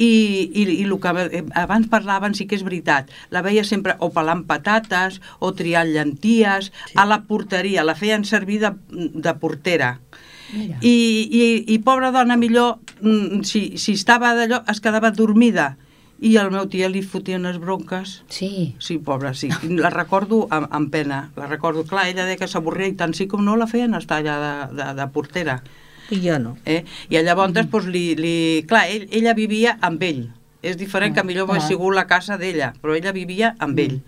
[0.00, 3.98] i, i, i el que eh, abans parlaven sí que és veritat, la veia sempre
[4.00, 6.96] o pelant patates, o triant llenties, sí.
[6.96, 9.98] a la porteria, la feien servir de, de portera,
[10.52, 10.78] Mira.
[10.80, 10.94] i,
[11.30, 15.74] i, i pobra dona millor mm, si, si estava d'allò es quedava dormida
[16.20, 18.74] i el meu tia li fotia unes bronques Sí.
[18.78, 19.48] sí, pobra, sí,
[19.80, 23.28] la recordo amb, amb pena la recordo, clar, ella deia que s'avorria i tant sí
[23.30, 25.60] com no la feien estar allà de, de, de portera
[26.10, 26.56] I jo no.
[26.66, 26.84] eh?
[27.08, 27.70] i llavors mm.
[27.70, 28.36] doncs, li, li...
[28.68, 30.28] clar, ell, ella vivia amb ell
[30.62, 31.68] és diferent que millor hagués clar.
[31.72, 34.00] sigut la casa d'ella, però ella vivia amb ell.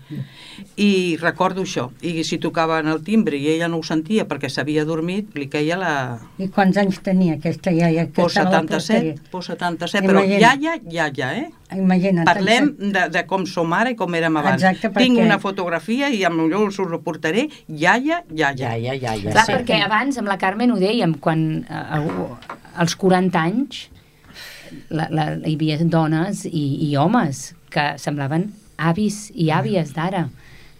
[0.77, 1.87] I recordo això.
[2.05, 5.77] I si tocaven el timbre i ella no ho sentia perquè s'havia dormit, li queia
[5.77, 5.93] la,
[6.37, 8.05] I quants anys tenia aquesta iaia?
[8.13, 9.31] Que la 77, porteria?
[9.31, 10.53] por 77, però Imagina.
[10.53, 11.49] iaia, iaia, eh?
[11.73, 12.25] Imagina't.
[12.27, 14.61] Parlem de, de com som ara i com érem abans.
[14.61, 18.75] Exacte, perquè- Tinc una fotografia i amb millor us ho reportaré, iaia, iaia.
[19.01, 19.31] Ja, ja.
[19.31, 19.55] Clar, sí.
[19.57, 23.87] perquè abans amb la Carmen ho dèiem, quan eh, als 40 anys
[24.89, 30.27] la, la, hi havia dones i, i homes que semblaven avis i àvies d'ara.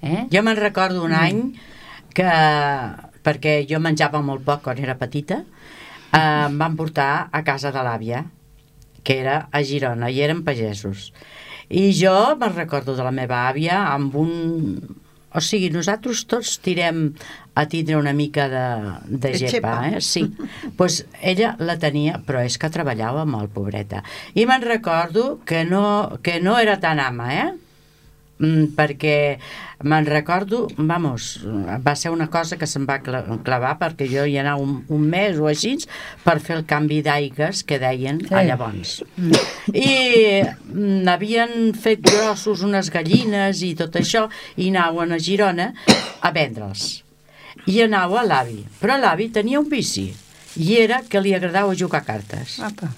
[0.03, 0.25] Eh?
[0.33, 1.43] Jo me'n recordo un any
[2.13, 2.29] que,
[3.23, 5.43] perquè jo menjava molt poc quan era petita,
[6.11, 8.25] eh, em van portar a casa de l'àvia,
[9.03, 11.11] que era a Girona, i eren pagesos.
[11.69, 14.33] I jo me'n recordo de la meva àvia amb un...
[15.33, 17.07] O sigui, nosaltres tots tirem
[17.55, 18.65] a tindre una mica de,
[19.07, 20.01] de, gepa, eh?
[20.01, 20.25] Sí.
[20.77, 24.03] pues ella la tenia, però és que treballava molt, pobreta.
[24.33, 27.51] I me'n recordo que no, que no era tan ama, eh?
[28.43, 29.37] Mm, perquè
[29.87, 31.39] me'n recordo, vamos,
[31.85, 35.05] va ser una cosa que se'm va cla- clavar perquè jo hi anava un, un
[35.11, 35.77] mes o així
[36.25, 38.33] per fer el canvi d'aigues que deien Sí.
[38.35, 38.97] a llavors.
[39.71, 44.25] I mm, havien fet grossos unes gallines i tot això
[44.57, 45.71] i anaven a Girona
[46.21, 47.01] a vendre'ls.
[47.69, 50.09] I anava a l'avi, però l'avi tenia un vici
[50.59, 52.59] i era que li agradava jugar cartes.
[52.59, 52.89] Apa.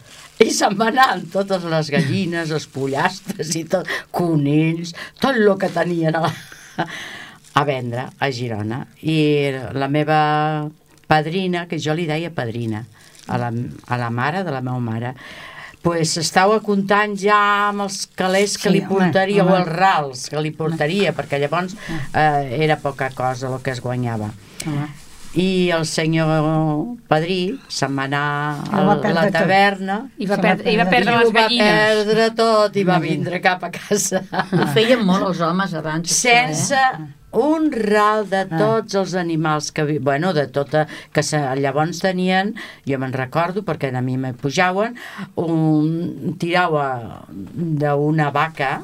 [0.43, 5.47] I se'n va anar amb totes les gallines, els pollastres i tot, conills, tot el
[5.61, 6.31] que tenien a,
[7.55, 8.81] a vendre a Girona.
[9.07, 9.17] I
[9.77, 10.19] la meva
[11.07, 12.83] padrina, que jo li deia padrina,
[13.27, 13.51] a la,
[13.87, 15.13] a la mare de la meva mare,
[15.85, 17.37] pues estava comptant ja
[17.69, 19.53] amb els calés que Sí, li home, portaria home.
[19.53, 21.77] o els rals que li portaria, perquè llavors
[22.11, 24.31] eh, era poca cosa el que es guanyava.
[24.65, 24.87] Home.
[25.35, 28.21] I el senyor padrí se'n va anar
[28.71, 29.33] a la tot.
[29.35, 32.05] taverna I va, perdre, i va perdre i les ho va gallines.
[32.05, 36.07] perdre tot i va vindre cap a casa Ho feien molt els homes abans.
[36.07, 37.05] això, sense Eh?
[37.35, 39.83] un ral de tots els animals que...
[39.83, 40.85] vi- Bueno, de tota...
[41.11, 42.53] Que se, llavors tenien,
[42.87, 44.95] jo me'n recordo, perquè a mi me pujaven,
[45.35, 48.77] un, tirava d'una vaca,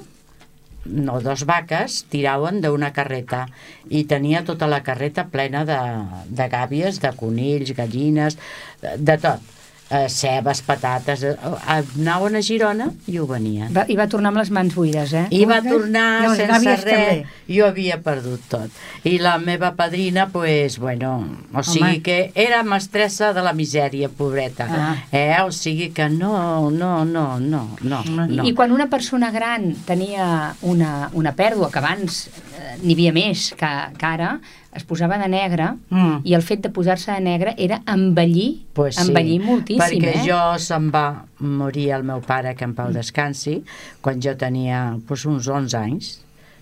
[0.86, 3.46] no, dos vaques tiraven d'una carreta
[3.90, 5.80] i tenia tota la carreta plena de,
[6.28, 8.38] de gàbies, de conills, gallines,
[8.82, 9.61] de, de tot.
[9.92, 11.24] Eh, cebes, patates...
[11.28, 11.36] Eh,
[11.68, 13.74] anaven a Girona i ho venien.
[13.76, 15.26] Va, I va tornar amb les mans buides, eh?
[15.36, 16.86] I va tornar No, sense res.
[16.86, 17.18] també.
[17.52, 18.78] Jo havia perdut tot.
[19.04, 21.12] I la meva padrina, pues, bueno,
[21.52, 24.70] o sigui que era mestressa de la misèria, pobreta.
[24.72, 24.96] Ah.
[25.12, 25.36] Eh?
[25.44, 28.02] O sigui que no, no, no, no, no.
[28.08, 28.48] no.
[28.48, 33.50] I quan una persona gran tenia una, una pèrdua, que abans eh, n'hi havia més
[33.60, 34.38] que, que ara,
[34.74, 36.22] es posava de negre Mm.
[36.24, 40.26] i el fet de posar-se de negre era embellir, Pues sí, embellir moltíssim, perquè eh?
[40.26, 43.64] jo se'm va morir el meu pare, que en pau descansi,
[44.02, 46.22] quan jo tenia pues, uns 11 anys,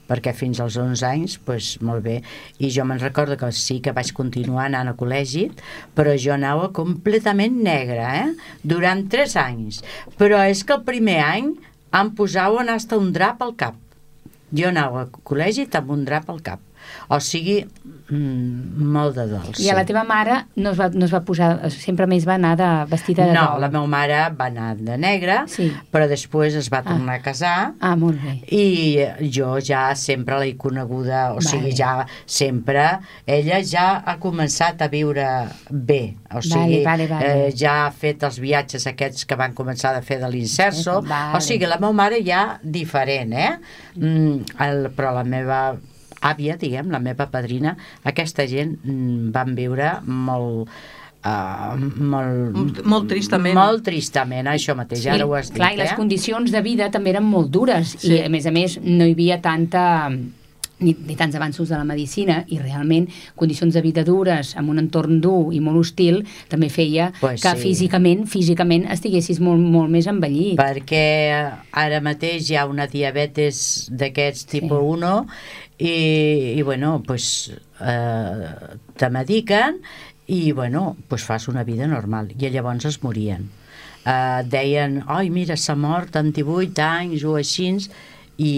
[0.10, 2.24] perquè fins als 11 anys, pues, molt bé,
[2.58, 5.52] i jo me'n recordo que sí que vaig continuar anant a col·legi,
[5.94, 8.32] però jo anava completament negra, eh?
[8.64, 9.84] durant 3 anys.
[10.18, 11.52] Però és que el primer any
[11.94, 13.76] em posaven hasta un drap al cap.
[14.50, 16.60] Jo anava a col·legi amb un drap al cap.
[17.10, 17.66] O sigui,
[18.10, 19.60] mm, molt de dolç.
[19.64, 22.36] I a la teva mare no es va, no es va posar, sempre més va
[22.38, 23.62] anar de vestida de No, dol.
[23.62, 25.72] la meva mare va anar de negre, Sí.
[25.92, 28.42] però després es va tornar a casar Ah, molt bé.
[28.52, 31.42] i jo ja sempre l'he coneguda, o Vale.
[31.50, 35.26] sigui, ja sempre, ella ja ha començat a viure
[35.72, 37.48] bé, o sigui, Vale, vale, vale.
[37.48, 41.38] Eh, ja ha fet els viatges aquests que van començar a fer de l'inserso, Vale.
[41.38, 43.58] o sigui, la meva mare ja diferent, eh?
[43.96, 45.76] Mm, el, però la meva
[46.22, 50.70] àvia, diguem, la meva padrina, aquesta gent mm, van viure molt...
[51.20, 52.56] Uh, molt,
[52.88, 53.52] Molt- tristament.
[53.58, 55.96] molt tristament, això mateix, ara ho has dit clar, i les eh?
[56.00, 58.14] condicions de vida també eren molt dures sí.
[58.14, 59.84] i a més a més no hi havia tanta
[60.80, 64.80] ni, ni tants avanços de la medicina i realment condicions de vida dures amb un
[64.80, 67.66] entorn dur i molt hostil també feia Pues que sí.
[67.68, 71.04] físicament físicament estiguessis molt, molt més envellit perquè
[71.84, 75.04] ara mateix hi ha una diabetes d'aquests tipus 1
[75.80, 78.48] i, i bueno, pues, eh,
[78.96, 79.82] te mediquen
[80.28, 83.50] i bueno, pues fas una vida normal i llavors es morien
[84.06, 87.72] eh, deien, oi mira s'ha mort amb 18 anys o així
[88.38, 88.54] i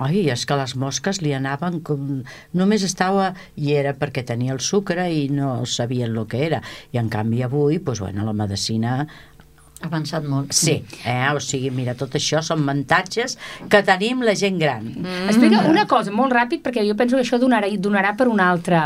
[0.00, 2.22] Ai, és que les mosques li anaven com...
[2.56, 3.34] Només estava...
[3.60, 6.62] I era perquè tenia el sucre i no sabien el que era.
[6.94, 8.94] I en canvi avui, doncs, bueno, la medicina
[9.86, 10.52] avançat molt.
[10.54, 11.30] Sí, eh?
[11.32, 13.36] o sigui, mira, tot això són avantatges
[13.70, 14.84] que tenim la gent gran.
[14.92, 15.30] Mm.
[15.32, 18.80] Explica una cosa molt ràpid, perquè jo penso que això donarà, donarà per, un altre,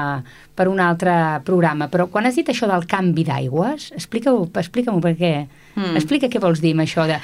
[0.55, 5.35] per un altre programa, però quan has dit això del canvi d'aigües, explica-ho, explica-m'ho perquè...
[5.75, 5.97] Mm.
[5.99, 7.17] Explica què vols dir amb això de...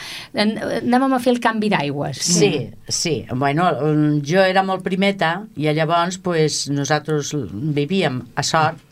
[0.42, 2.18] Anàvem a fer el canvi d'aigües.
[2.18, 3.20] Sí, sí.
[3.30, 7.30] Bueno, mm, jo era molt primeta i llavors pues, nosaltres
[7.78, 8.83] vivíem a Sort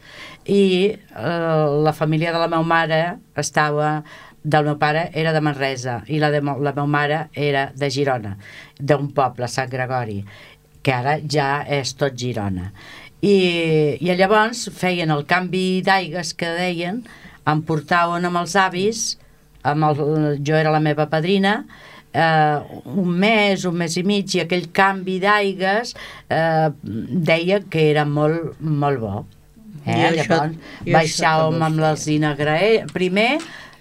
[0.49, 3.03] i eh, la família de la meva mare
[3.37, 3.99] estava
[4.45, 8.37] del meu pare era de Manresa i la de la meva mare era de Girona,
[8.79, 10.23] d'un poble, Sant Gregori,
[10.83, 12.71] que ara ja és tot Girona.
[13.21, 17.03] I, I llavors feien el canvi d'aigues que deien,
[17.49, 19.07] em portaven amb els avis,
[19.67, 20.03] amb el,
[20.47, 21.65] jo era la meva padrina,
[22.15, 22.59] eh,
[22.95, 25.97] un mes, un mes i mig, i aquell canvi d'aigues
[26.31, 29.27] eh, deia que era molt, molt bo.
[29.85, 29.99] Eh?
[30.13, 33.31] Això- Llavors, això baixàvem amb els inagrells, primer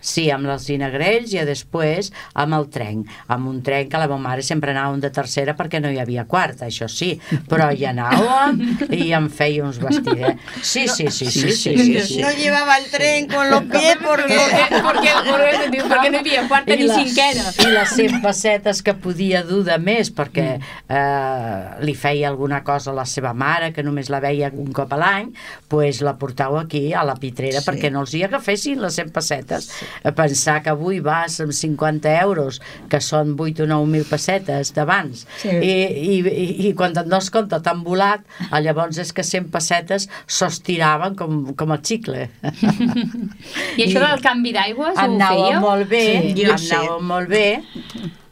[0.08, 3.04] Sí, amb els inagrells i després amb el tren.
[3.34, 6.24] Amb un tren que la meva mare sempre anàvem de tercera perquè no hi havia
[6.30, 7.10] quarta, això sí.
[7.50, 8.62] Però hi anàvem
[8.96, 10.41] i em feia uns vestidets.
[10.63, 12.22] Sí, sí, sí, sí, sí, sí, sí.
[12.24, 14.38] No llevaba el tren con los pies porque...
[14.38, 17.52] perquè, perquè, perquè no hi havia quarta ni cinquena.
[17.67, 22.91] I les 100 pessetes que podia dur de més perquè eh, li feia alguna cosa
[22.91, 25.32] a la seva mare que només la veia un cop a l'any
[25.67, 27.65] pues la portau aquí a la pitrera Sí.
[27.65, 32.12] perquè no els hi agafessin les 100 pessetes a pensar que avui vas amb 50
[32.21, 35.50] euros que són 8 o 9 mil pessetes d'abans Sí.
[35.50, 35.73] I,
[36.13, 38.21] i, i, i quan te'n dones compte t'han volat
[38.52, 42.27] ah, llavors és que 100 pessetes s'estiraven com, com el xicle
[43.77, 45.60] I això del canvi d'aigües ho anava fèieu?
[45.63, 47.45] molt bé, Sí, jo anava molt bé.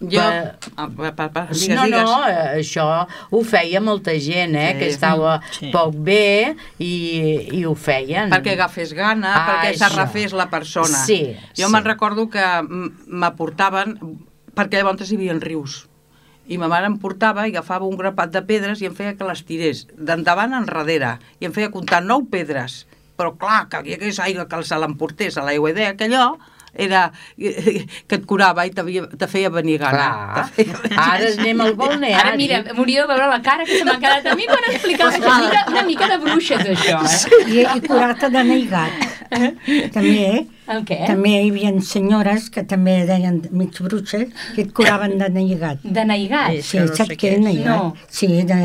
[0.01, 0.21] Jo...
[0.75, 2.85] Per- pa, Sí, digues, no, no, eh, això
[3.31, 4.79] ho feia molta gent, eh, Sí.
[4.79, 5.71] que estava Sí.
[5.71, 8.29] poc bé i, i ho feien.
[8.29, 11.05] perquè agafés gana, Ah, perquè s'arrafés la persona.
[11.05, 11.71] Sí, jo sí.
[11.71, 12.43] me'n recordo que
[13.07, 13.97] m'aportaven,
[14.55, 15.85] perquè llavors hi havia rius,
[16.47, 19.25] i ma mare em portava i agafava un grapat de pedres i em feia que
[19.25, 22.83] les tirés d'endavant enrere, i em feia comptar nou pedres,
[23.17, 26.35] però clar, que hi hagués aigua que se l'emportés a l'aigua, i deia que allò
[26.75, 30.45] era que et curava i te feia venir gana.
[30.55, 32.13] Feia- Ara anem al balneari.
[32.21, 35.19] Ara, mira, m'hauria de veure la cara que se m'ha quedat a mi quan explicaves
[35.21, 37.39] una mica, una mica de bruixes, això, eh?
[37.53, 39.05] I, i curar-te de neigat.
[39.93, 40.43] També, eh?
[40.73, 40.97] El què?
[41.05, 45.83] També hi havia senyores que també deien mig bruixes que et curaven de neigat.
[45.83, 46.55] De neigat?
[46.65, 47.69] Sí, saps què és neigat?
[47.69, 47.93] No.
[48.09, 48.61] Sí, de...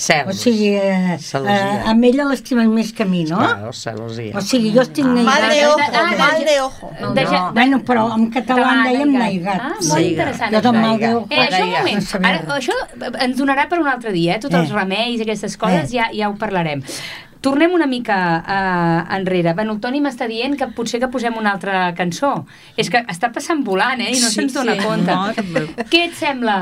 [0.00, 0.34] Celos.
[0.34, 3.36] O sigui, eh, eh, amb ella l'estimen més que a mi, no?
[3.36, 4.32] Claro, celosia.
[4.38, 5.26] O sigui, jo estic neigat.
[5.28, 6.90] Mal de ojo, Ah, mal de- de ojo.
[7.18, 9.60] De, ja, Bueno, però en català en dèiem neigat.
[9.60, 10.54] Ah, molt Sí, interessant.
[10.54, 11.26] Jo de mal de ojo.
[11.28, 12.72] Eh, això un moment, No ara, això
[13.26, 14.40] ens donarà per un altre dia, eh?
[14.40, 14.74] tots els Eh.
[14.74, 15.96] remeis i aquestes coses, Eh.
[15.98, 16.82] ja, ja ho parlarem.
[17.40, 19.54] Tornem una mica uh, enrere.
[19.56, 22.34] Bueno, el Toni m'està dient que potser que posem una altra cançó.
[22.76, 24.10] És que està passant volant, eh?
[24.12, 24.82] I no Sí, se'ns dona sí.
[24.84, 25.14] compte.
[25.14, 25.86] Mare meva.
[25.88, 26.58] Què et sembla,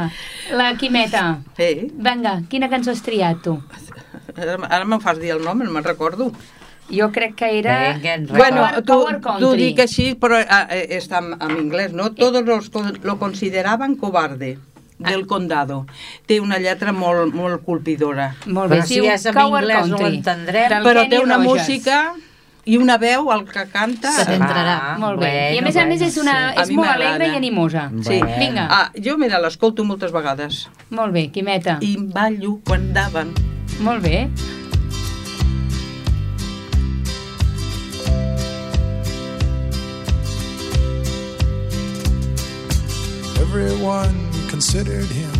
[0.54, 1.24] la Quimeta?
[1.58, 1.72] Sí.
[1.98, 3.56] Vinga, quina cançó has triat, tu?
[4.36, 6.30] Ara, ara me'n fas dir el nom, no me'n recordo.
[6.88, 7.98] Jo crec que era...
[8.30, 12.12] Bueno, Power- tu, Power tu dic així, però ah, eh, està en, en inglès, no?
[12.16, 12.70] Todos los
[13.02, 14.54] lo consideraban cobarde
[14.98, 15.86] del condado.
[16.26, 18.34] Té una lletra molt, molt colpidora.
[18.46, 20.68] Molt bé, Però si és en anglès no l'entendrem.
[20.70, 21.52] del Però Kenny té una Rogers.
[21.68, 22.14] música
[22.68, 24.10] i una veu, el que canta...
[24.12, 24.74] Se t'entrarà.
[24.92, 25.54] Ah, Molt bé.
[25.54, 26.60] I a bueno, més a més bueno, és, una, sí.
[26.62, 27.88] És molt alegre i animosa.
[28.02, 28.18] Sí.
[28.18, 28.36] Bueno.
[28.38, 28.66] Vinga.
[28.70, 30.66] Ah, jo, mira, l'escolto moltes vegades.
[30.90, 31.78] Molt bé, Quimeta.
[31.80, 33.32] I ballo quan daven.
[33.80, 34.28] Molt bé.
[43.40, 44.27] Everyone
[44.58, 45.32] considered him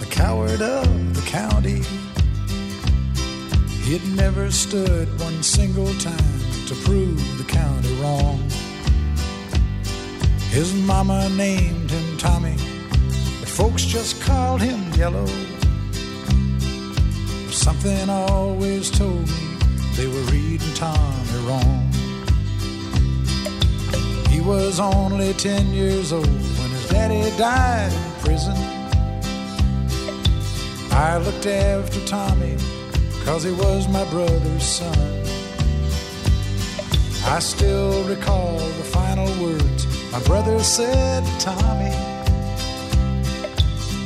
[0.00, 1.80] the coward of the county.
[3.84, 8.40] He'd never stood one single time to prove the county wrong.
[10.50, 12.56] His mama named him Tommy,
[13.38, 15.28] but folks just called him Yellow.
[17.52, 19.56] Something always told me
[19.94, 21.92] they were reading Tommy wrong.
[24.30, 28.56] He was only 10 years old when daddy died in prison.
[30.92, 32.56] I looked after Tommy
[33.24, 35.24] cause he was my brother's son.
[37.26, 41.90] I still recall the final words my brother said to Tommy.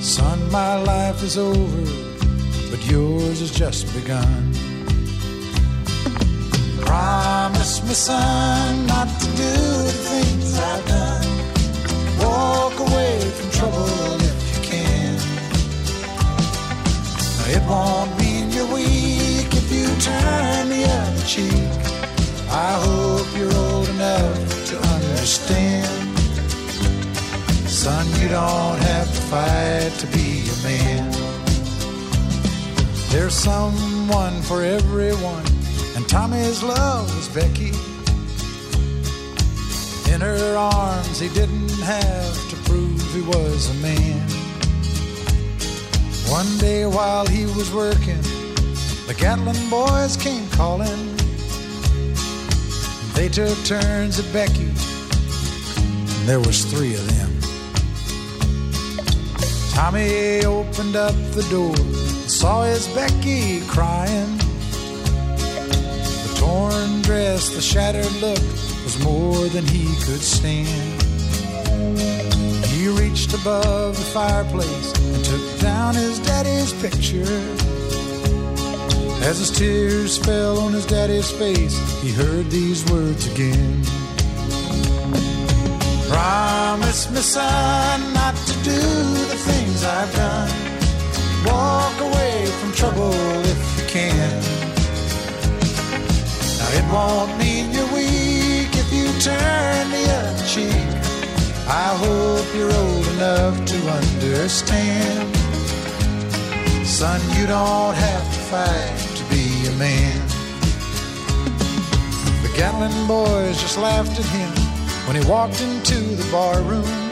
[0.00, 1.84] Son, my life is over,
[2.70, 4.54] but yours has just begun.
[6.80, 9.52] Promise me, son, not to do
[9.88, 11.17] the things I've done.
[12.48, 15.14] Walk away from trouble if you can.
[17.54, 21.70] It won't mean you're weak if you turn the other cheek.
[22.50, 26.18] I hope you're old enough to understand.
[27.68, 31.04] Son, you don't have to fight to be a man.
[33.10, 35.44] There's someone for everyone,
[35.96, 37.72] and Tommy's love is Becky.
[40.18, 44.18] In her arms, he didn't have to prove he was a man.
[46.28, 48.20] One day while he was working,
[49.06, 51.14] the Gatlin boys came calling.
[53.14, 54.72] They took turns at Becky,
[56.16, 57.30] and there was three of them.
[59.70, 64.36] Tommy opened up the door and saw his Becky crying.
[65.36, 68.67] The torn dress, the shattered look
[69.04, 71.02] more than he could stand.
[72.66, 77.42] He reached above the fireplace and took down his daddy's picture.
[79.28, 83.82] As his tears fell on his daddy's face, he heard these words again.
[86.08, 88.80] Promise me, son, not to do
[89.32, 90.50] the things I've done.
[91.44, 93.12] Walk away from trouble
[93.44, 94.42] if you can.
[96.58, 97.57] Now, it won't mean
[99.20, 100.88] turn the other cheek.
[101.66, 105.36] I hope you're old enough to understand.
[106.86, 110.18] Son, you don't have to fight to be a man.
[112.42, 114.50] The Gatlin boys just laughed at him
[115.06, 117.08] when he walked into the bar room.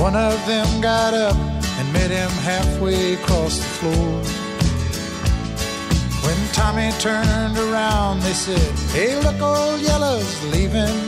[0.00, 4.37] One of them got up and met him halfway across the floor.
[6.58, 8.58] Tommy turned around, they said,
[8.90, 10.98] Hey, look, old Yellow's leaving.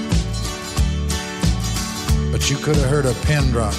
[2.31, 3.75] But you could have heard a pin drop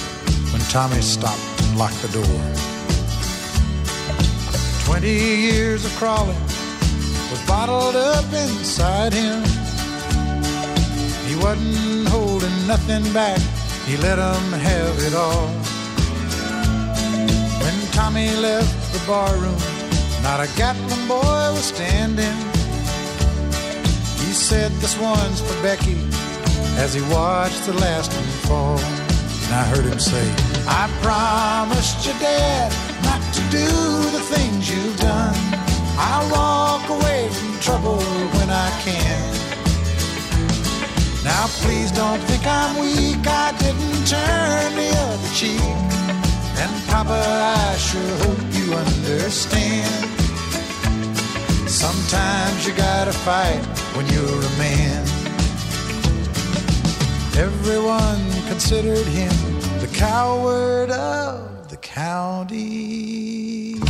[0.52, 2.40] when Tommy stopped and locked the door.
[4.84, 5.16] Twenty
[5.48, 6.42] years of crawling
[7.30, 9.42] was bottled up inside him.
[11.26, 13.40] He wasn't holding nothing back,
[13.86, 15.48] he let 'em have it all.
[17.62, 19.62] When Tommy left the barroom,
[20.22, 21.31] not a Gatlin boy
[21.62, 22.38] was standing.
[24.22, 25.96] He said, This one's for Becky,
[26.82, 28.78] as he watched the last one fall.
[29.44, 30.24] And I heard him say,
[30.66, 32.68] I promised your dad
[33.04, 33.68] not to do
[34.16, 35.36] the things you've done.
[35.98, 38.00] I'll walk away from trouble
[38.36, 39.22] when I can.
[41.24, 45.76] Now please don't think I'm weak, I didn't turn the other cheek.
[46.62, 47.20] And Papa,
[47.64, 50.21] I sure hope you understand.
[51.82, 53.58] Sometimes you gotta fight
[53.96, 55.02] when you're a man.
[57.34, 59.34] Everyone considered him
[59.80, 63.82] the coward of the county.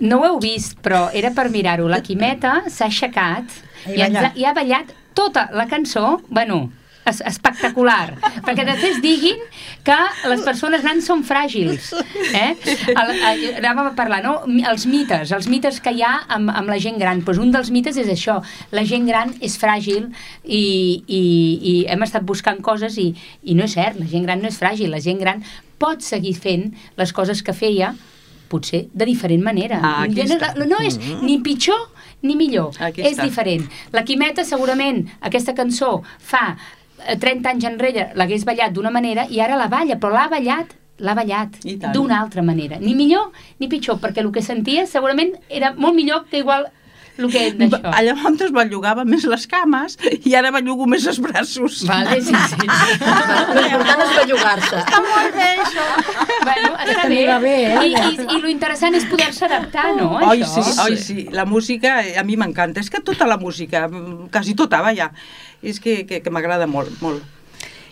[0.00, 1.86] No ho heu vist, però era per mirar-ho.
[1.86, 6.72] La Quimeta s'ha aixecat I i, ha, i ha ballat tota la cançó, bueno,
[7.10, 9.40] es, espectacular, perquè després diguin
[9.86, 9.96] que
[10.30, 11.92] les persones grans són fràgils.
[12.28, 12.50] Eh?
[12.92, 14.34] El, el, anàvem a parlar, no?
[14.70, 17.22] Els mites, els mites que hi ha amb, amb la gent gran.
[17.26, 18.38] Pues un dels mites és això,
[18.74, 20.10] la gent gran és fràgil
[20.44, 20.62] i,
[21.06, 21.22] i,
[21.72, 23.10] i hem estat buscant coses i,
[23.42, 25.44] i no és cert, la gent gran no és fràgil, la gent gran
[25.78, 27.94] pot seguir fent les coses que feia
[28.48, 29.78] potser de diferent manera.
[29.84, 31.88] Ah, no, no, no és ni pitjor
[32.22, 33.28] ni millor, Aquí és està.
[33.28, 33.68] diferent.
[33.94, 36.56] La Quimeta segurament aquesta cançó fa
[37.20, 41.14] 30 anys enrere l'hagués ballat d'una manera i ara la balla, però l'ha ballat l'ha
[41.14, 41.60] ballat
[41.94, 42.78] d'una altra manera.
[42.82, 43.30] Ni millor
[43.60, 46.66] ni pitjor, perquè el que sentia segurament era molt millor que igual
[47.18, 47.92] el que d'això.
[48.06, 51.80] Llavors bellugava més les cames i ara bellugo més els braços.
[51.88, 52.68] Vale, sí, sí.
[53.58, 54.82] L'important és bellugar-se.
[54.84, 55.86] Està molt bé, això.
[56.44, 57.26] bueno, està També bé.
[57.30, 57.82] va bé, eh?
[57.88, 60.12] I, i, I lo interessant és poder-se adaptar, no?
[60.20, 60.62] Oi, això?
[60.62, 61.26] sí, oi, sí.
[61.34, 62.82] La música eh, a mi m'encanta.
[62.84, 65.10] És que tota la música, mm, quasi tota, vaya,
[65.62, 67.22] és que, que, que m'agrada molt, molt.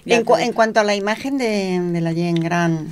[0.06, 2.88] En, cu- en cuanto a la imagen de, de la Jen Gran,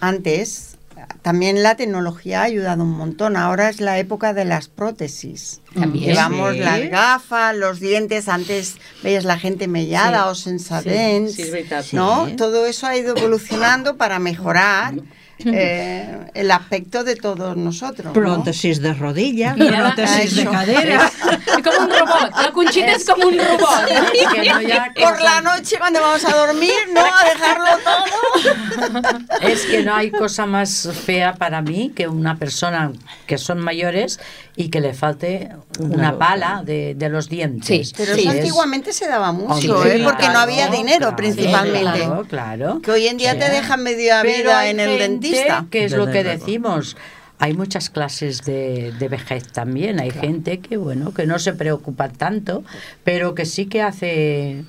[0.00, 0.76] antes,
[1.22, 3.36] también la tecnología ha ayudado un montón.
[3.36, 5.60] Ahora es la época de las prótesis.
[5.74, 6.10] También.
[6.10, 6.60] Llevamos Sí.
[6.60, 10.28] las gafas, los dientes, antes veías la gente mellada Sí.
[10.30, 11.96] o sensadents, Sí.
[11.96, 12.28] ¿no?
[12.36, 14.94] Todo eso ha ido evolucionando para mejorar
[15.52, 18.06] eh, el aspecto de todos nosotros.
[18.06, 18.12] ¿no?
[18.12, 20.50] Prótesis de rodilla, Mira, prótesis de això.
[20.50, 21.10] cadera.
[21.50, 22.30] És com un robot.
[22.40, 23.86] La Conxita és com un robot.
[24.32, 27.00] que no ha Por cosa- la noche cuando vamos a dormir, ¿no?
[27.00, 29.18] A dejarlo todo.
[29.40, 32.92] Es que no hay cosa más fea para mí que una persona
[33.26, 34.18] que son mayores
[34.56, 37.88] y que le falte una pala de, de los dientes.
[37.88, 40.04] Sí, Pero Sí, eso es- antiguamente se daba mucho, Hombre, ¿eh?
[40.04, 41.98] Porque no había dinero claro, principalmente.
[42.00, 42.80] Claro, claro.
[42.82, 43.38] Que hoy en día Sí.
[43.38, 45.00] te dejan media Pero vida en el gente
[45.30, 45.66] dentista.
[45.70, 46.96] Que es Desde lo que decimos.
[47.38, 49.98] Hay muchas clases de, de vejez también.
[49.98, 52.64] Hay gente que, bueno, que no se preocupa tanto,
[53.02, 54.64] pero que sí que hace...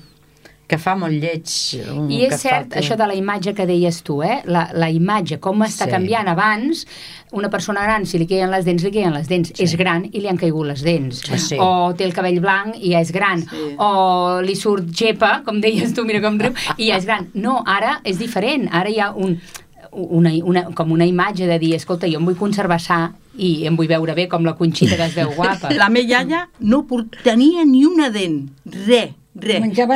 [0.72, 1.44] que fa molt lleig.
[1.92, 4.38] un- I és cert, fa això de la imatge que deies tu, eh?
[4.48, 5.90] La, la imatge, com està Sí.
[5.92, 6.86] canviant abans,
[7.36, 9.52] una persona gran, si li queien les dents, li queien les dents.
[9.60, 11.20] És gran i li han caigut les dents.
[11.28, 11.58] Sí, sí.
[11.60, 13.42] O té el cabell blanc i ja és gran.
[13.44, 13.74] Sí.
[13.76, 17.28] O li surt gepa, com deies tu, mira com riu, i ja és gran.
[17.34, 18.70] No, ara és diferent.
[18.72, 19.36] Ara hi ha un,
[19.92, 23.00] una, una, com una imatge de dir, escolta, jo em vull conservar sa
[23.36, 25.72] i em vull veure bé com la Conxita que es veu guapa.
[25.82, 26.82] La meva iaia no
[27.22, 29.12] tenia ni una dent, res,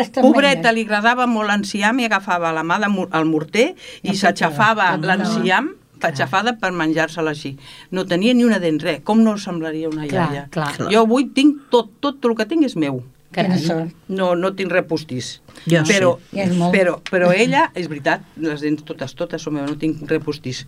[0.01, 5.75] hasta Pobreta, li agradava molt l'enciam i agafava la mà al morter i s'aixafava l'enciam
[6.07, 7.57] aixafada per menjar-se-la així.
[7.91, 9.01] No tenia ni una dent, res.
[9.05, 10.47] Com no semblaria una Clar, iaia?
[10.53, 10.73] clar.
[10.93, 13.03] Jo avui tinc tot, tot el que tinc és meu.
[13.37, 13.91] Carai.
[14.09, 15.26] No, no tinc res postís.
[15.68, 15.93] Jo sí.
[15.93, 16.14] però,
[16.57, 16.72] molt.
[16.72, 20.62] però, però ella, és veritat, les dents totes, totes meves, no tinc res postís.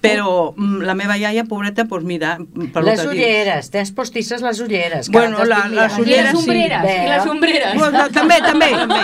[0.00, 2.36] Però mm, la meva iaia, pobreta, doncs mira...
[2.72, 5.08] Per lo Les que ulleres, tens postisses les ulleres.
[5.08, 6.50] que Bueno, la- les ulleres sí.
[6.50, 6.68] i
[7.08, 7.74] les ombreres.
[7.78, 9.00] Bueno, també, també, també.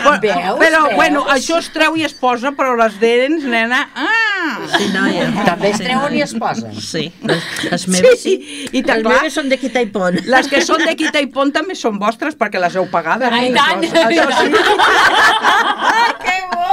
[0.00, 0.96] Però, Veus, però veus?
[0.96, 3.88] bueno, això es treu i es posa, però les dents, nena...
[3.94, 4.56] Ah!
[4.76, 5.28] Sí, noia.
[5.44, 6.72] També es treuen i es posen.
[6.80, 8.36] Sí, les, les meves sí.
[8.40, 10.16] Sí, i les clar, meves són de quita i pont.
[10.26, 13.30] les que són de Quita i Pont també són vostres perquè les heu pagades.
[13.32, 13.84] Ai, eh, tant.
[13.84, 14.48] Això, això sí.
[16.24, 16.70] ¡Qué bo!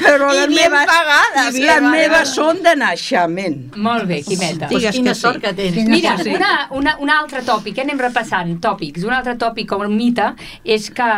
[0.00, 1.90] Però I les meves, pagades, i les vale.
[1.90, 3.76] meves són de naixement.
[3.76, 4.68] Molt bé, Quimeta.
[4.68, 5.20] Pues Digues quina que sí.
[5.20, 5.76] sort que tens.
[5.88, 6.30] Mira, Sí.
[6.34, 7.82] una, una, un altre tòpic, eh?
[7.82, 9.04] anem repassant tòpics.
[9.04, 11.10] Un altre tòpic com un mite és que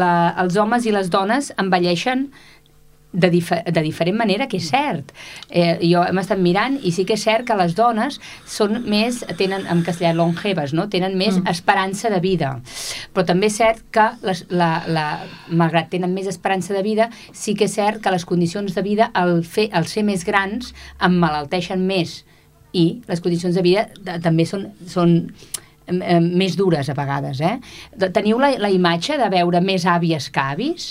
[0.00, 2.30] la, els homes i les dones envelleixen
[3.14, 5.14] de, dife de diferent manera, que és cert.
[5.48, 8.18] Eh, jo hem estat mirant i sí que és cert que les dones
[8.50, 10.88] són més, tenen en castellà longeves, no?
[10.90, 11.48] tenen més mm.
[11.54, 12.56] esperança de vida.
[13.14, 15.06] Però també és cert que, les, la, la,
[15.48, 19.10] malgrat tenen més esperança de vida, sí que és cert que les condicions de vida,
[19.14, 22.22] al, fer, al ser més grans, emmalalteixen més
[22.74, 25.14] i les condicions de vida de, també són, són
[25.86, 27.40] eh, més dures a vegades.
[27.40, 27.56] Eh?
[28.10, 30.90] Teniu la, la imatge de veure més àvies que avis?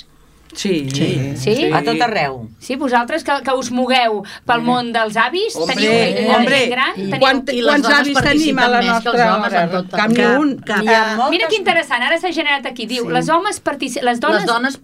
[0.55, 0.89] Sí.
[0.93, 1.09] Sí.
[1.39, 1.55] Sí?
[1.73, 2.49] A tot arreu.
[2.59, 6.71] Sí, vosaltres que, que us mogueu pel món dels avis, Hombre, teniu la hombre, gent
[6.75, 7.19] gran, teniu...
[7.25, 9.51] quant, I les quants dones avis tenim a la participen més que els nostra homes
[9.51, 9.63] hora?
[9.63, 9.91] en tot.
[9.97, 10.55] Cap ni Cap, un.
[10.61, 10.83] cap.
[10.87, 11.29] Moltes...
[11.35, 14.01] Mira que interessant, ara s'ha generat aquí, diu, les homes partici...
[14.01, 14.43] les dones...
[14.43, 14.79] Les dones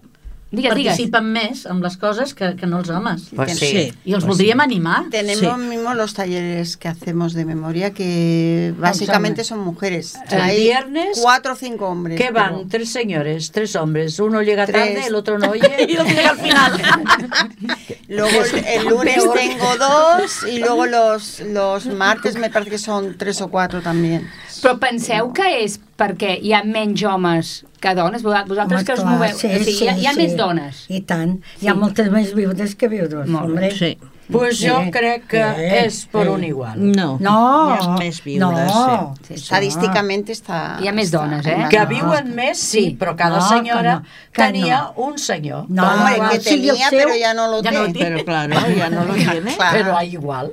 [0.50, 0.90] Digues, digues.
[0.96, 3.28] participen més amb les coses que, que no els homes.
[3.36, 3.66] Pues sí.
[3.70, 3.82] Sí.
[4.04, 5.04] I els Pues voldríem animar.
[5.10, 5.66] Tenemos Sí.
[5.68, 10.16] mismo los talleres que hacemos de memoria que básicamente son mujeres.
[10.28, 12.18] El Hay viernes, cuatro o cinco hombres.
[12.20, 12.54] ¿Qué van?
[12.54, 14.18] pero- Tres señores, tres hombres.
[14.18, 14.94] Uno llega Tres.
[14.94, 15.70] tarde, el otro no oye.
[15.88, 16.72] I el llega al final.
[18.08, 23.16] Luego el, el lunes tengo dos y luego los, los martes me parece que son
[23.16, 24.26] tres o cuatro también.
[24.60, 28.20] Però penseu que és perquè hi ha menys homes que dones?
[28.20, 29.32] Vosaltres Home, que us clar, moveu...
[29.38, 30.18] sí, o sigui, hi ha, hi ha sí.
[30.20, 30.86] més dones.
[30.88, 31.38] I tant.
[31.60, 31.78] Hi ha Sí.
[31.78, 33.70] moltes més viudes que viudes, Molt hombre.
[33.76, 33.98] Sí.
[34.30, 34.66] Pues Sí.
[34.66, 35.62] yo creo que Sí.
[35.86, 36.28] es por Sí.
[36.30, 36.74] un igual.
[36.96, 37.16] No.
[37.20, 38.40] No, Hi ha més viudes,
[38.74, 39.14] no.
[39.26, 39.34] Sí, sí.
[39.34, 40.78] Estadísticamente está...
[40.80, 41.66] Hi ha més dones, eh?
[41.68, 41.86] Que no.
[41.88, 42.96] viuen més, sí, Sí.
[42.98, 45.02] però cada No, senyora que no, que tenia no.
[45.04, 45.64] un senyor.
[45.68, 47.92] No, Hombre, igual, que tenía, seu- pero ya no lo ya no tiene.
[47.92, 48.10] tiene.
[48.10, 49.50] Pero claro, ya no lo tiene.
[49.58, 50.52] Però hay igual,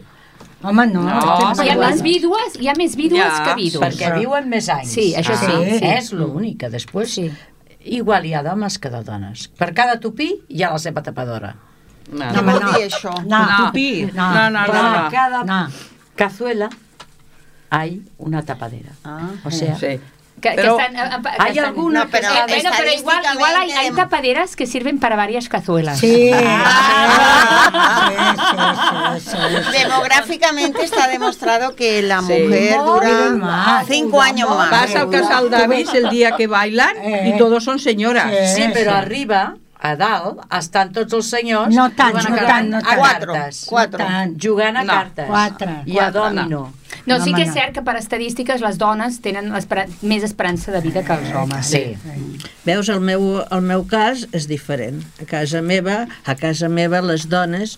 [0.64, 1.04] Home, no.
[1.04, 3.80] No, Hi ha més vídues, hi ha més vídues Ja, que vídues.
[3.80, 4.90] perquè viuen més anys.
[4.92, 5.46] Sí, això sí,
[5.78, 5.86] sí.
[5.86, 7.32] És l'únic, que després Sí.
[7.84, 9.48] Igual hi ha d'homes que de dones.
[9.58, 11.56] Per cada tupí hi ha la seva tapadora.
[12.12, 12.72] No, No vol no.
[12.74, 13.12] dir això.
[13.26, 13.58] No, No.
[13.68, 14.06] tupí.
[14.14, 15.10] No, No, no, Per no, no.
[15.12, 15.68] cada no.
[16.16, 16.70] cazuela
[17.70, 18.92] hay una tapadera.
[19.04, 19.30] Ah.
[19.44, 20.00] O sea, Sí.
[20.40, 20.62] Que, que que
[21.40, 25.00] hay alguna No, pero Eh, bueno, pero igual, igual hay, hay estadísticamente- tapaderas que sirven
[25.00, 25.98] para varias cazuelas.
[26.00, 26.30] Sí.
[29.72, 32.34] Demográficamente está demostrado que la Sí.
[32.44, 34.70] mujer dura más, cinco años más.
[34.72, 37.34] Vas al casal d'Avis el dia que bailan Eh.
[37.34, 38.24] i todos són senyores.
[38.56, 38.64] Sí.
[38.64, 42.70] sí, però arriba, a dalt, estan tots els senyors No tant, jugant a no tant,
[42.70, 42.98] no a tant.
[43.00, 43.34] Cuatro.
[43.34, 43.66] cartes.
[43.70, 44.00] Cuatro.
[44.00, 44.38] No tant.
[44.42, 44.94] Jugant a No.
[44.94, 45.28] cartes.
[45.28, 45.72] Quatre.
[45.86, 46.74] I a Quatre, domino.
[47.06, 50.24] No, sí No, que home, és cert que per estadístiques les dones tenen espera més
[50.24, 51.66] esperança de vida que els homes.
[51.68, 51.96] Sí.
[52.66, 55.04] Veus, el meu, el meu cas és diferent.
[55.22, 57.78] A casa meva, a casa meva les dones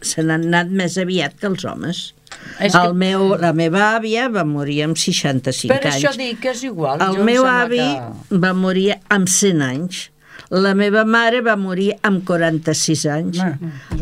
[0.00, 2.14] se n'han anat més aviat que els homes.
[2.60, 6.04] És el que- meu, la meva àvia va morir amb 65 Per anys.
[6.04, 7.00] això dic que és igual.
[7.02, 8.38] El meu avi Que...
[8.38, 10.10] va morir amb 100 anys.
[10.50, 13.38] La meva mare va morir amb 46 anys.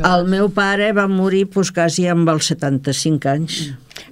[0.08, 3.58] El meu pare va morir pues, quasi amb els 75 anys.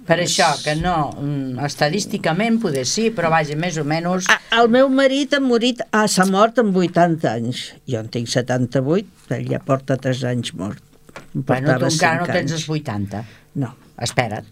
[0.07, 4.29] Per això, que no, mm, estadísticament poder sí, però vaja, més o menys...
[4.55, 7.65] El meu marit ha morit, ah, s'ha mort amb 80 anys.
[7.89, 10.85] Jo en tinc 78, ell ja porta 3 anys mort.
[11.33, 13.25] Bueno, tu encara no tens els 80.
[13.65, 13.73] No.
[14.03, 14.45] Espera't.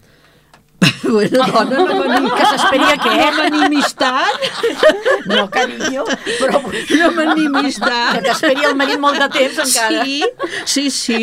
[1.03, 2.29] bueno, dona, no m'anim...
[2.35, 3.13] Que s'esperi a què?
[3.19, 4.47] No m'animis tant.
[5.31, 6.05] No, carinyo,
[6.39, 6.61] però...
[6.63, 8.21] No m'animis Que tant.
[8.25, 10.03] t'esperi el marit molt de temps encara.
[10.03, 10.23] Sí,
[10.65, 11.21] sí, sí.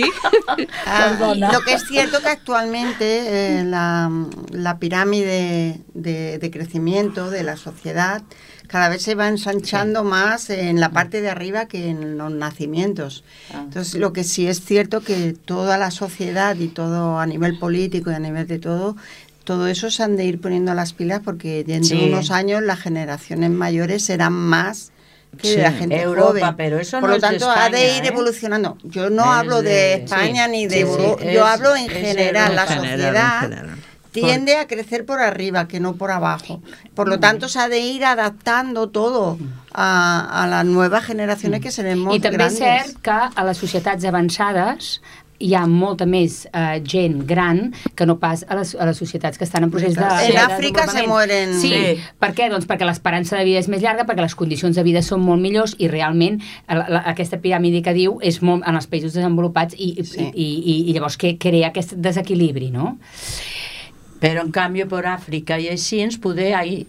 [0.86, 4.10] Ah, lo que es cierto que actualmente eh, la,
[4.50, 8.22] la pirámide de, de crecimiento de la sociedad
[8.72, 13.22] cada vez se va ensanchando más en la parte de arriba que en los nacimientos.
[13.52, 18.10] Entonces, lo que sí es cierto que toda la sociedad y todo a nivel político
[18.10, 18.96] y a nivel de todo,
[19.44, 22.78] todo eso se han de ir poniendo las pilas porque dentro de unos años las
[22.80, 24.92] generaciones mayores serán más
[25.40, 25.56] que Sí.
[25.60, 26.54] la gente Europa, joven.
[26.56, 28.08] pero eso Por no lo es de tanto, ha de ir ¿eh?
[28.08, 28.76] evolucionando.
[28.84, 31.50] Yo no Es hablo de de- España sí, ni de sí, Euro- sí, yo es-
[31.50, 32.54] hablo en general.
[32.54, 33.76] La general, sociedad general.
[34.12, 36.60] tiende a crecer por arriba, que no por abajo.
[36.94, 39.38] Por lo tanto, se ha de ir adaptando todo
[39.72, 42.60] a, a las nuevas generaciones que seremos I també grandes.
[42.60, 45.00] és cert que a les societats avançades
[45.42, 49.38] hi ha molta més eh, gent gran que no pas a les, a les societats
[49.38, 51.98] que estan en procés de, En de Àfrica se mueren- Sí, Sí.
[52.22, 52.48] per què?
[52.52, 55.42] Doncs perquè l'esperança de vida és més llarga, perquè les condicions de vida són molt
[55.42, 59.74] millors i realment la, la, aquesta piràmide que diu és molt en els països desenvolupats
[59.78, 60.30] i, Sí.
[60.34, 62.98] i, i, i llavors que crea aquest desequilibri, no?
[64.20, 66.86] Pero en cambio por África y así ens poder ahí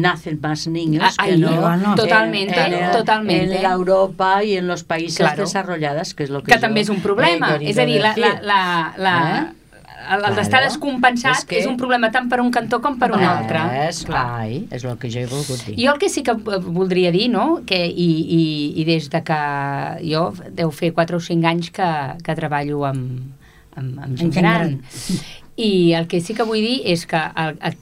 [0.00, 1.94] nacen más niños Ah, que ahí, no bueno.
[1.94, 3.58] Totalmente, en, totalmente.
[3.58, 5.42] en Europa y en los países Claro.
[5.42, 7.56] desarrollados que es lo que, Que també és un problema.
[7.60, 9.52] és a dir, la, la, la, la,
[10.14, 10.66] el, el d'estar Claro.
[10.66, 13.58] descompensat És que- és un problema tant per un cantó com per un altre.
[13.88, 15.74] És, ai, és el que jo he volgut dir.
[15.84, 19.22] Jo el que sí que eh, voldria dir, no?, que, i, i, i des de
[19.24, 19.40] que
[20.04, 21.90] jo deu fer 4 o 5 anys que,
[22.22, 23.32] que treballo amb,
[23.74, 24.60] amb, amb gent gent gran.
[24.60, 24.80] gran.
[25.56, 27.76] I el que sí que vull dir és que el, el,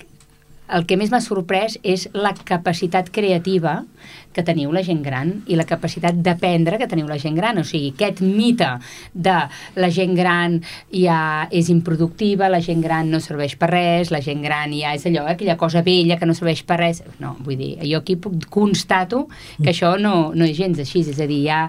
[0.74, 3.82] el que més m'ha sorprès és la capacitat creativa
[4.34, 7.60] que teniu la gent gran i la capacitat d'aprendre que teniu la gent gran.
[7.62, 8.72] O sigui, aquest mite
[9.14, 9.36] de
[9.78, 10.58] la gent gran
[10.90, 15.06] ja és improductiva, la gent gran no serveix per res, la gent gran ja és
[15.06, 17.04] allò, aquella cosa vella que no serveix per res.
[17.22, 18.18] No, vull dir, jo aquí
[18.50, 19.28] constato
[19.62, 21.64] que això no, no és gens així, és a dir, hi ha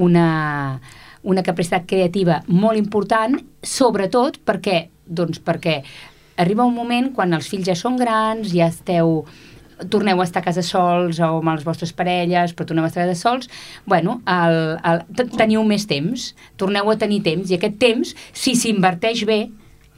[0.00, 0.26] una,
[1.28, 5.82] una capacitat creativa molt important, sobretot perquè, doncs perquè
[6.36, 9.24] arriba un moment quan els fills ja són grans, ja esteu
[9.92, 13.02] torneu a estar a casa sols o amb les vostres parelles, però torneu a estar
[13.04, 13.50] a casa sols,
[13.84, 14.56] bueno, el,
[14.88, 19.42] el, te- teniu més temps, torneu a tenir temps, i aquest temps, si s'inverteix bé,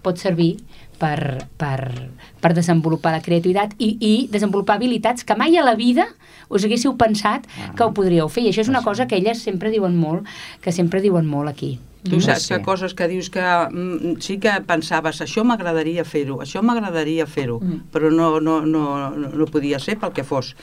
[0.02, 0.56] pot servir
[0.98, 2.10] per, per,
[2.42, 6.08] per desenvolupar la creativitat i, i desenvolupar habilitats que mai a la vida
[6.48, 7.44] us haguéssiu pensat
[7.76, 8.42] que ho podríeu fer.
[8.46, 10.26] I això és una cosa que elles sempre diuen molt,
[10.64, 11.78] que sempre diuen molt aquí.
[12.08, 16.62] Tu saps que coses que dius que mm, sí que pensaves, això m'agradaria fer-ho, això
[16.62, 17.80] m'agradaria fer-ho, Mm.
[17.92, 20.54] però no, no, no, no, no podia ser pel que fos.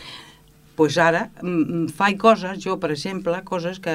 [0.76, 3.94] pues ara mm, faig coses, jo per exemple, coses que,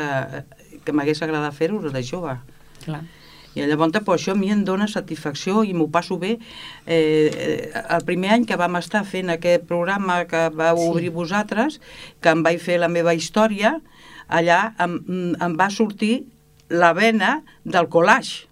[0.85, 2.37] que m'hagués agradat fer-ho de jove.
[2.85, 3.03] Clar.
[3.55, 6.37] I llavors pues, això a mi em dona satisfacció i m'ho passo bé.
[6.87, 10.91] Eh, eh, el primer any que vam estar fent aquest programa que vau sí.
[10.91, 11.81] obrir vosaltres,
[12.23, 13.79] que em vaig fer la meva història,
[14.29, 15.01] allà em,
[15.35, 16.27] em va sortir
[16.71, 18.50] la vena del collage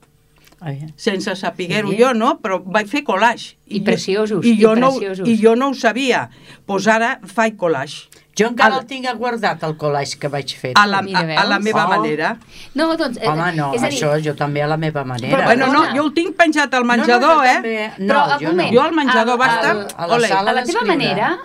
[0.97, 1.97] Sense saber-ho Sí.
[2.01, 2.39] jo, no?
[2.43, 3.57] Però vaig fer collage.
[3.69, 5.29] I preciosos, I i jo, no, preciosos.
[5.29, 6.29] I jo no ho sabia.
[6.31, 8.09] Doncs pues ara faig collage.
[8.39, 10.73] Jo encara Al- el tinc guardat, el collage que vaig fer.
[10.77, 11.89] A la, Mira, a, a la meva Oh.
[11.89, 12.37] manera.
[12.75, 13.19] No, doncs...
[13.21, 15.37] eh, Home, no, és a dir, això jo també a la meva manera.
[15.37, 17.55] Però, Bueno, no, jo el tinc penjat al menjador, no, no, eh?
[17.55, 18.73] També, no, Però, jo moment.
[18.75, 19.71] Jo al menjador Al- va estar...
[19.71, 21.39] al- a la sala a la teva manera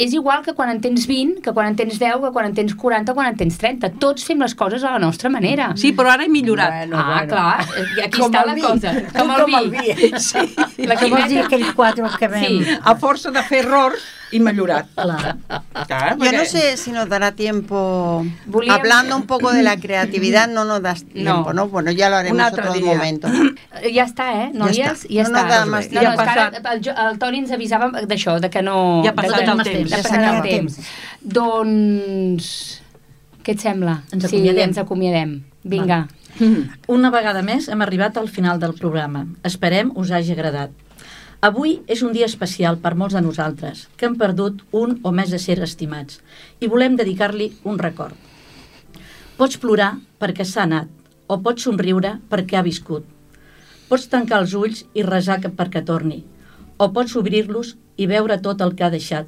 [0.00, 2.54] és igual que quan en tens 20, que quan en tens 10, que quan en
[2.56, 3.90] tens 40, quan en tens 30.
[4.00, 5.70] Tots fem les coses a la nostra manera.
[5.76, 6.72] Sí, però ara he millorat.
[6.78, 7.34] Bueno, ah, bueno.
[7.34, 7.66] clar,
[7.98, 8.64] i aquí Com està la vi.
[8.64, 8.94] cosa.
[9.00, 9.92] Tu Com el com el vi.
[10.00, 10.12] vi.
[10.24, 10.46] Sí.
[10.88, 11.46] La Què vols dir Quimeta...
[11.50, 12.46] aquell quadre que vam...
[12.48, 12.78] Sí.
[12.80, 14.00] A força de fer errors,
[14.32, 14.86] he millorat.
[14.94, 15.36] Clar.
[15.86, 20.48] Clar, Yo no sé si nos dará tiempo, Volíem- hablando un poco de la creatividad,
[20.48, 21.68] no nos das tiempo, ¿no?
[21.68, 22.94] Bueno, ya lo haremos otro dia.
[22.94, 23.28] momento.
[23.94, 24.76] Ja està, eh, noies?
[24.76, 25.08] Ja està.
[25.08, 25.42] Ja No està.
[25.42, 26.10] nos da más no, tiempo.
[26.10, 29.02] no, Ja ha ara el, el Toni ens avisava d'això, de que no...
[29.04, 29.90] Ja ha passat el de, temps.
[29.90, 30.78] De Ja passat s'ha el temps.
[31.22, 32.46] Doncs...
[33.42, 34.02] Què et sembla?
[34.12, 34.68] Ens Sí, acomiadem.
[34.68, 35.30] ens acomiadem.
[35.64, 36.00] Vinga.
[36.88, 39.26] Una vegada més hem arribat al final del programa.
[39.44, 40.70] Esperem us hagi agradat.
[41.40, 45.30] Avui és un dia especial per molts de nosaltres, que hem perdut un o més
[45.32, 46.18] de ser estimats,
[46.60, 48.12] i volem dedicar-li un record.
[49.38, 50.90] Pots plorar perquè s'ha anat,
[51.32, 53.08] o pots somriure perquè ha viscut.
[53.88, 56.20] Pots tancar els ulls i resar perquè torni,
[56.76, 59.26] o pots obrir-los i veure tot el que ha deixat.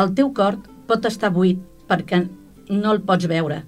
[0.00, 0.56] El teu cor
[0.88, 2.24] pot estar buit perquè
[2.70, 3.60] no el pots veure,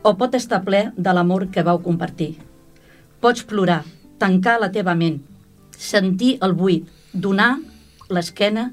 [0.00, 2.38] o pot estar ple de l'amor que vau compartir.
[3.20, 3.82] Pots plorar,
[4.16, 5.20] tancar la teva ment,
[5.76, 7.58] sentir el buit, donar
[8.08, 8.70] l'esquena,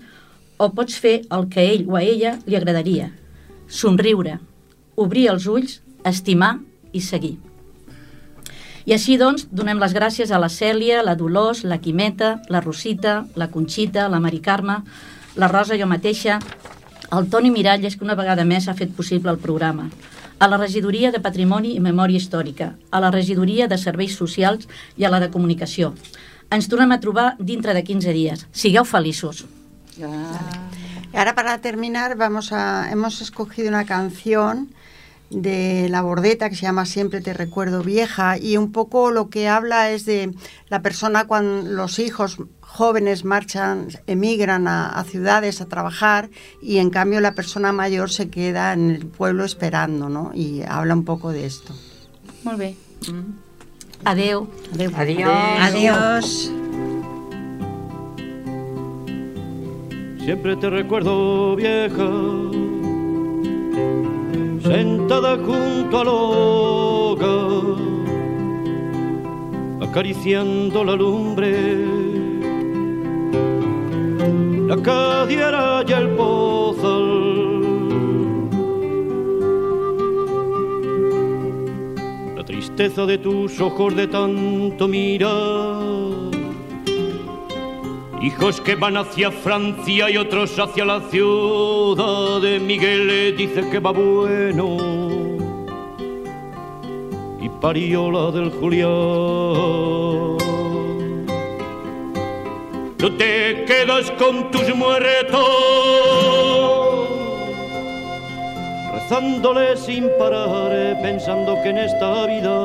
[0.58, 3.10] o pots fer el que ell o a ella li agradaria.
[3.68, 4.40] Somriure,
[4.96, 6.60] obrir els ulls, estimar
[6.94, 7.36] i seguir.
[8.86, 13.26] I així, doncs, donem les gràcies a la Cèlia, la Dolors, la Quimeta, la Rosita,
[13.36, 14.84] la Conxita, la Mari Carme,
[15.36, 16.38] la Rosa jo mateixa,
[17.12, 19.90] el Toni Miralles, que una vegada més ha fet possible el programa,
[20.38, 25.06] a la Regidoria de Patrimoni i Memòria Històrica, a la Regidoria de Serveis Socials i
[25.06, 25.96] a la de Comunicació.
[26.52, 28.48] Ens tornem a trobar dintre de 15 dies.
[28.52, 29.46] Sigueu feliços.
[29.98, 34.74] Y ahora para terminar vamos a hemos escogido una canción
[35.30, 39.48] de La Bordeta que se llama Siempre te recuerdo vieja y un poco lo que
[39.48, 40.34] habla es de
[40.70, 46.30] la persona cuando los hijos jóvenes marchan, emigran a, a ciudades a trabajar
[46.62, 50.32] y en cambio la persona mayor se queda en el pueblo esperando, ¿no?
[50.34, 51.74] Y habla un poco de esto.
[52.44, 52.76] Molt bé.
[54.04, 54.48] Adeu.
[54.98, 55.30] Adiós.
[55.62, 56.52] Adiós.
[60.26, 62.10] Siempre te recuerdo vieja,
[64.64, 67.78] sentada junto al hogar,
[69.88, 71.78] acariciando la lumbre,
[74.68, 77.15] la cadiera y el pozal.
[82.76, 85.80] Tristeza de tus ojos de tanto mirar.
[88.22, 92.42] Hijos que van hacia Francia y otros hacia la ciudad.
[92.42, 94.78] De Miguel dice que va bueno.
[97.42, 98.92] Y pariola del Julián.
[102.98, 106.65] Tú te quedas con tus muertos
[109.08, 112.58] rezándole sin parar, eh, pensando que en esta vida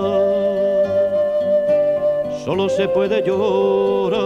[2.42, 4.20] solo se puede llorar.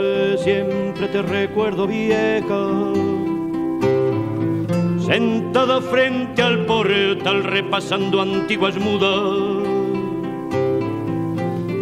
[0.00, 2.68] eh, Siempre te recuerdo vieja,
[5.04, 9.66] sentada frente al portal repasando antiguas mudas,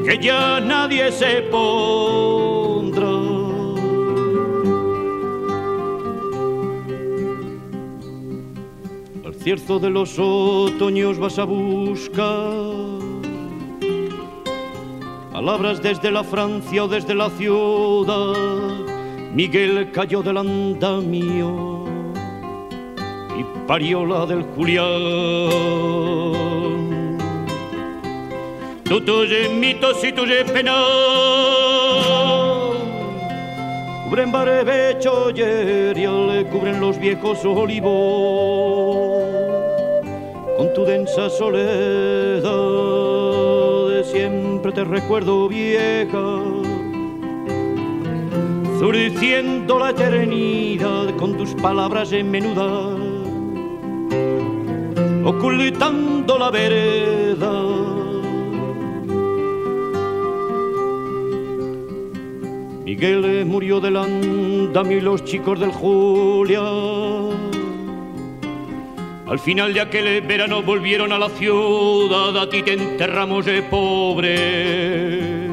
[0.06, 2.39] que ya nadie se pondrá.
[9.42, 12.52] Cierzo de los otoños vas a buscar
[15.32, 18.34] palabras desde la Francia o desde la ciudad.
[19.34, 21.80] Miguel cayó del andamio
[23.70, 24.88] pariola del Julián.
[28.82, 30.74] Tu tuye mitos y tuye penas,
[34.10, 39.22] cubren barbecho y le cubren los viejos olivos
[40.56, 42.42] con tu densa soledad.
[44.02, 46.42] Siempre te recuerdo vieja,
[48.80, 52.96] zurciendo la eternidad con tus palabras en menuda,
[55.24, 57.79] ocultando la vereda.
[62.90, 66.60] Miguel murió del andamio y los chicos del Julia.
[69.28, 75.46] Al final de aquel verano volvieron a la ciudad, a ti te enterramos de pobre,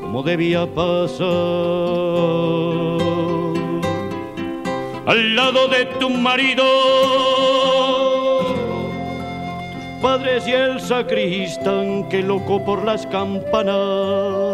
[0.00, 1.26] como debía pasar.
[5.04, 6.64] Al lado de tu marido,
[9.72, 14.45] tus padres y el sacristán que loco por las campanas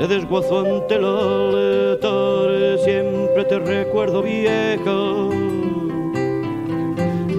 [0.00, 2.78] se desguazó ante el altar.
[2.82, 5.28] Siempre te recuerdo vieja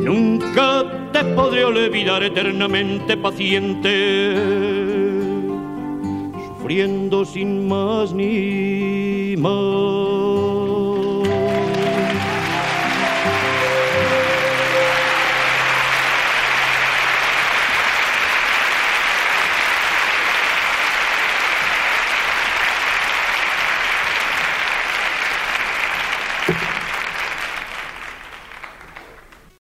[0.04, 4.36] Nunca te podré olvidar eternamente paciente,
[6.48, 9.36] sufriendo sin más ni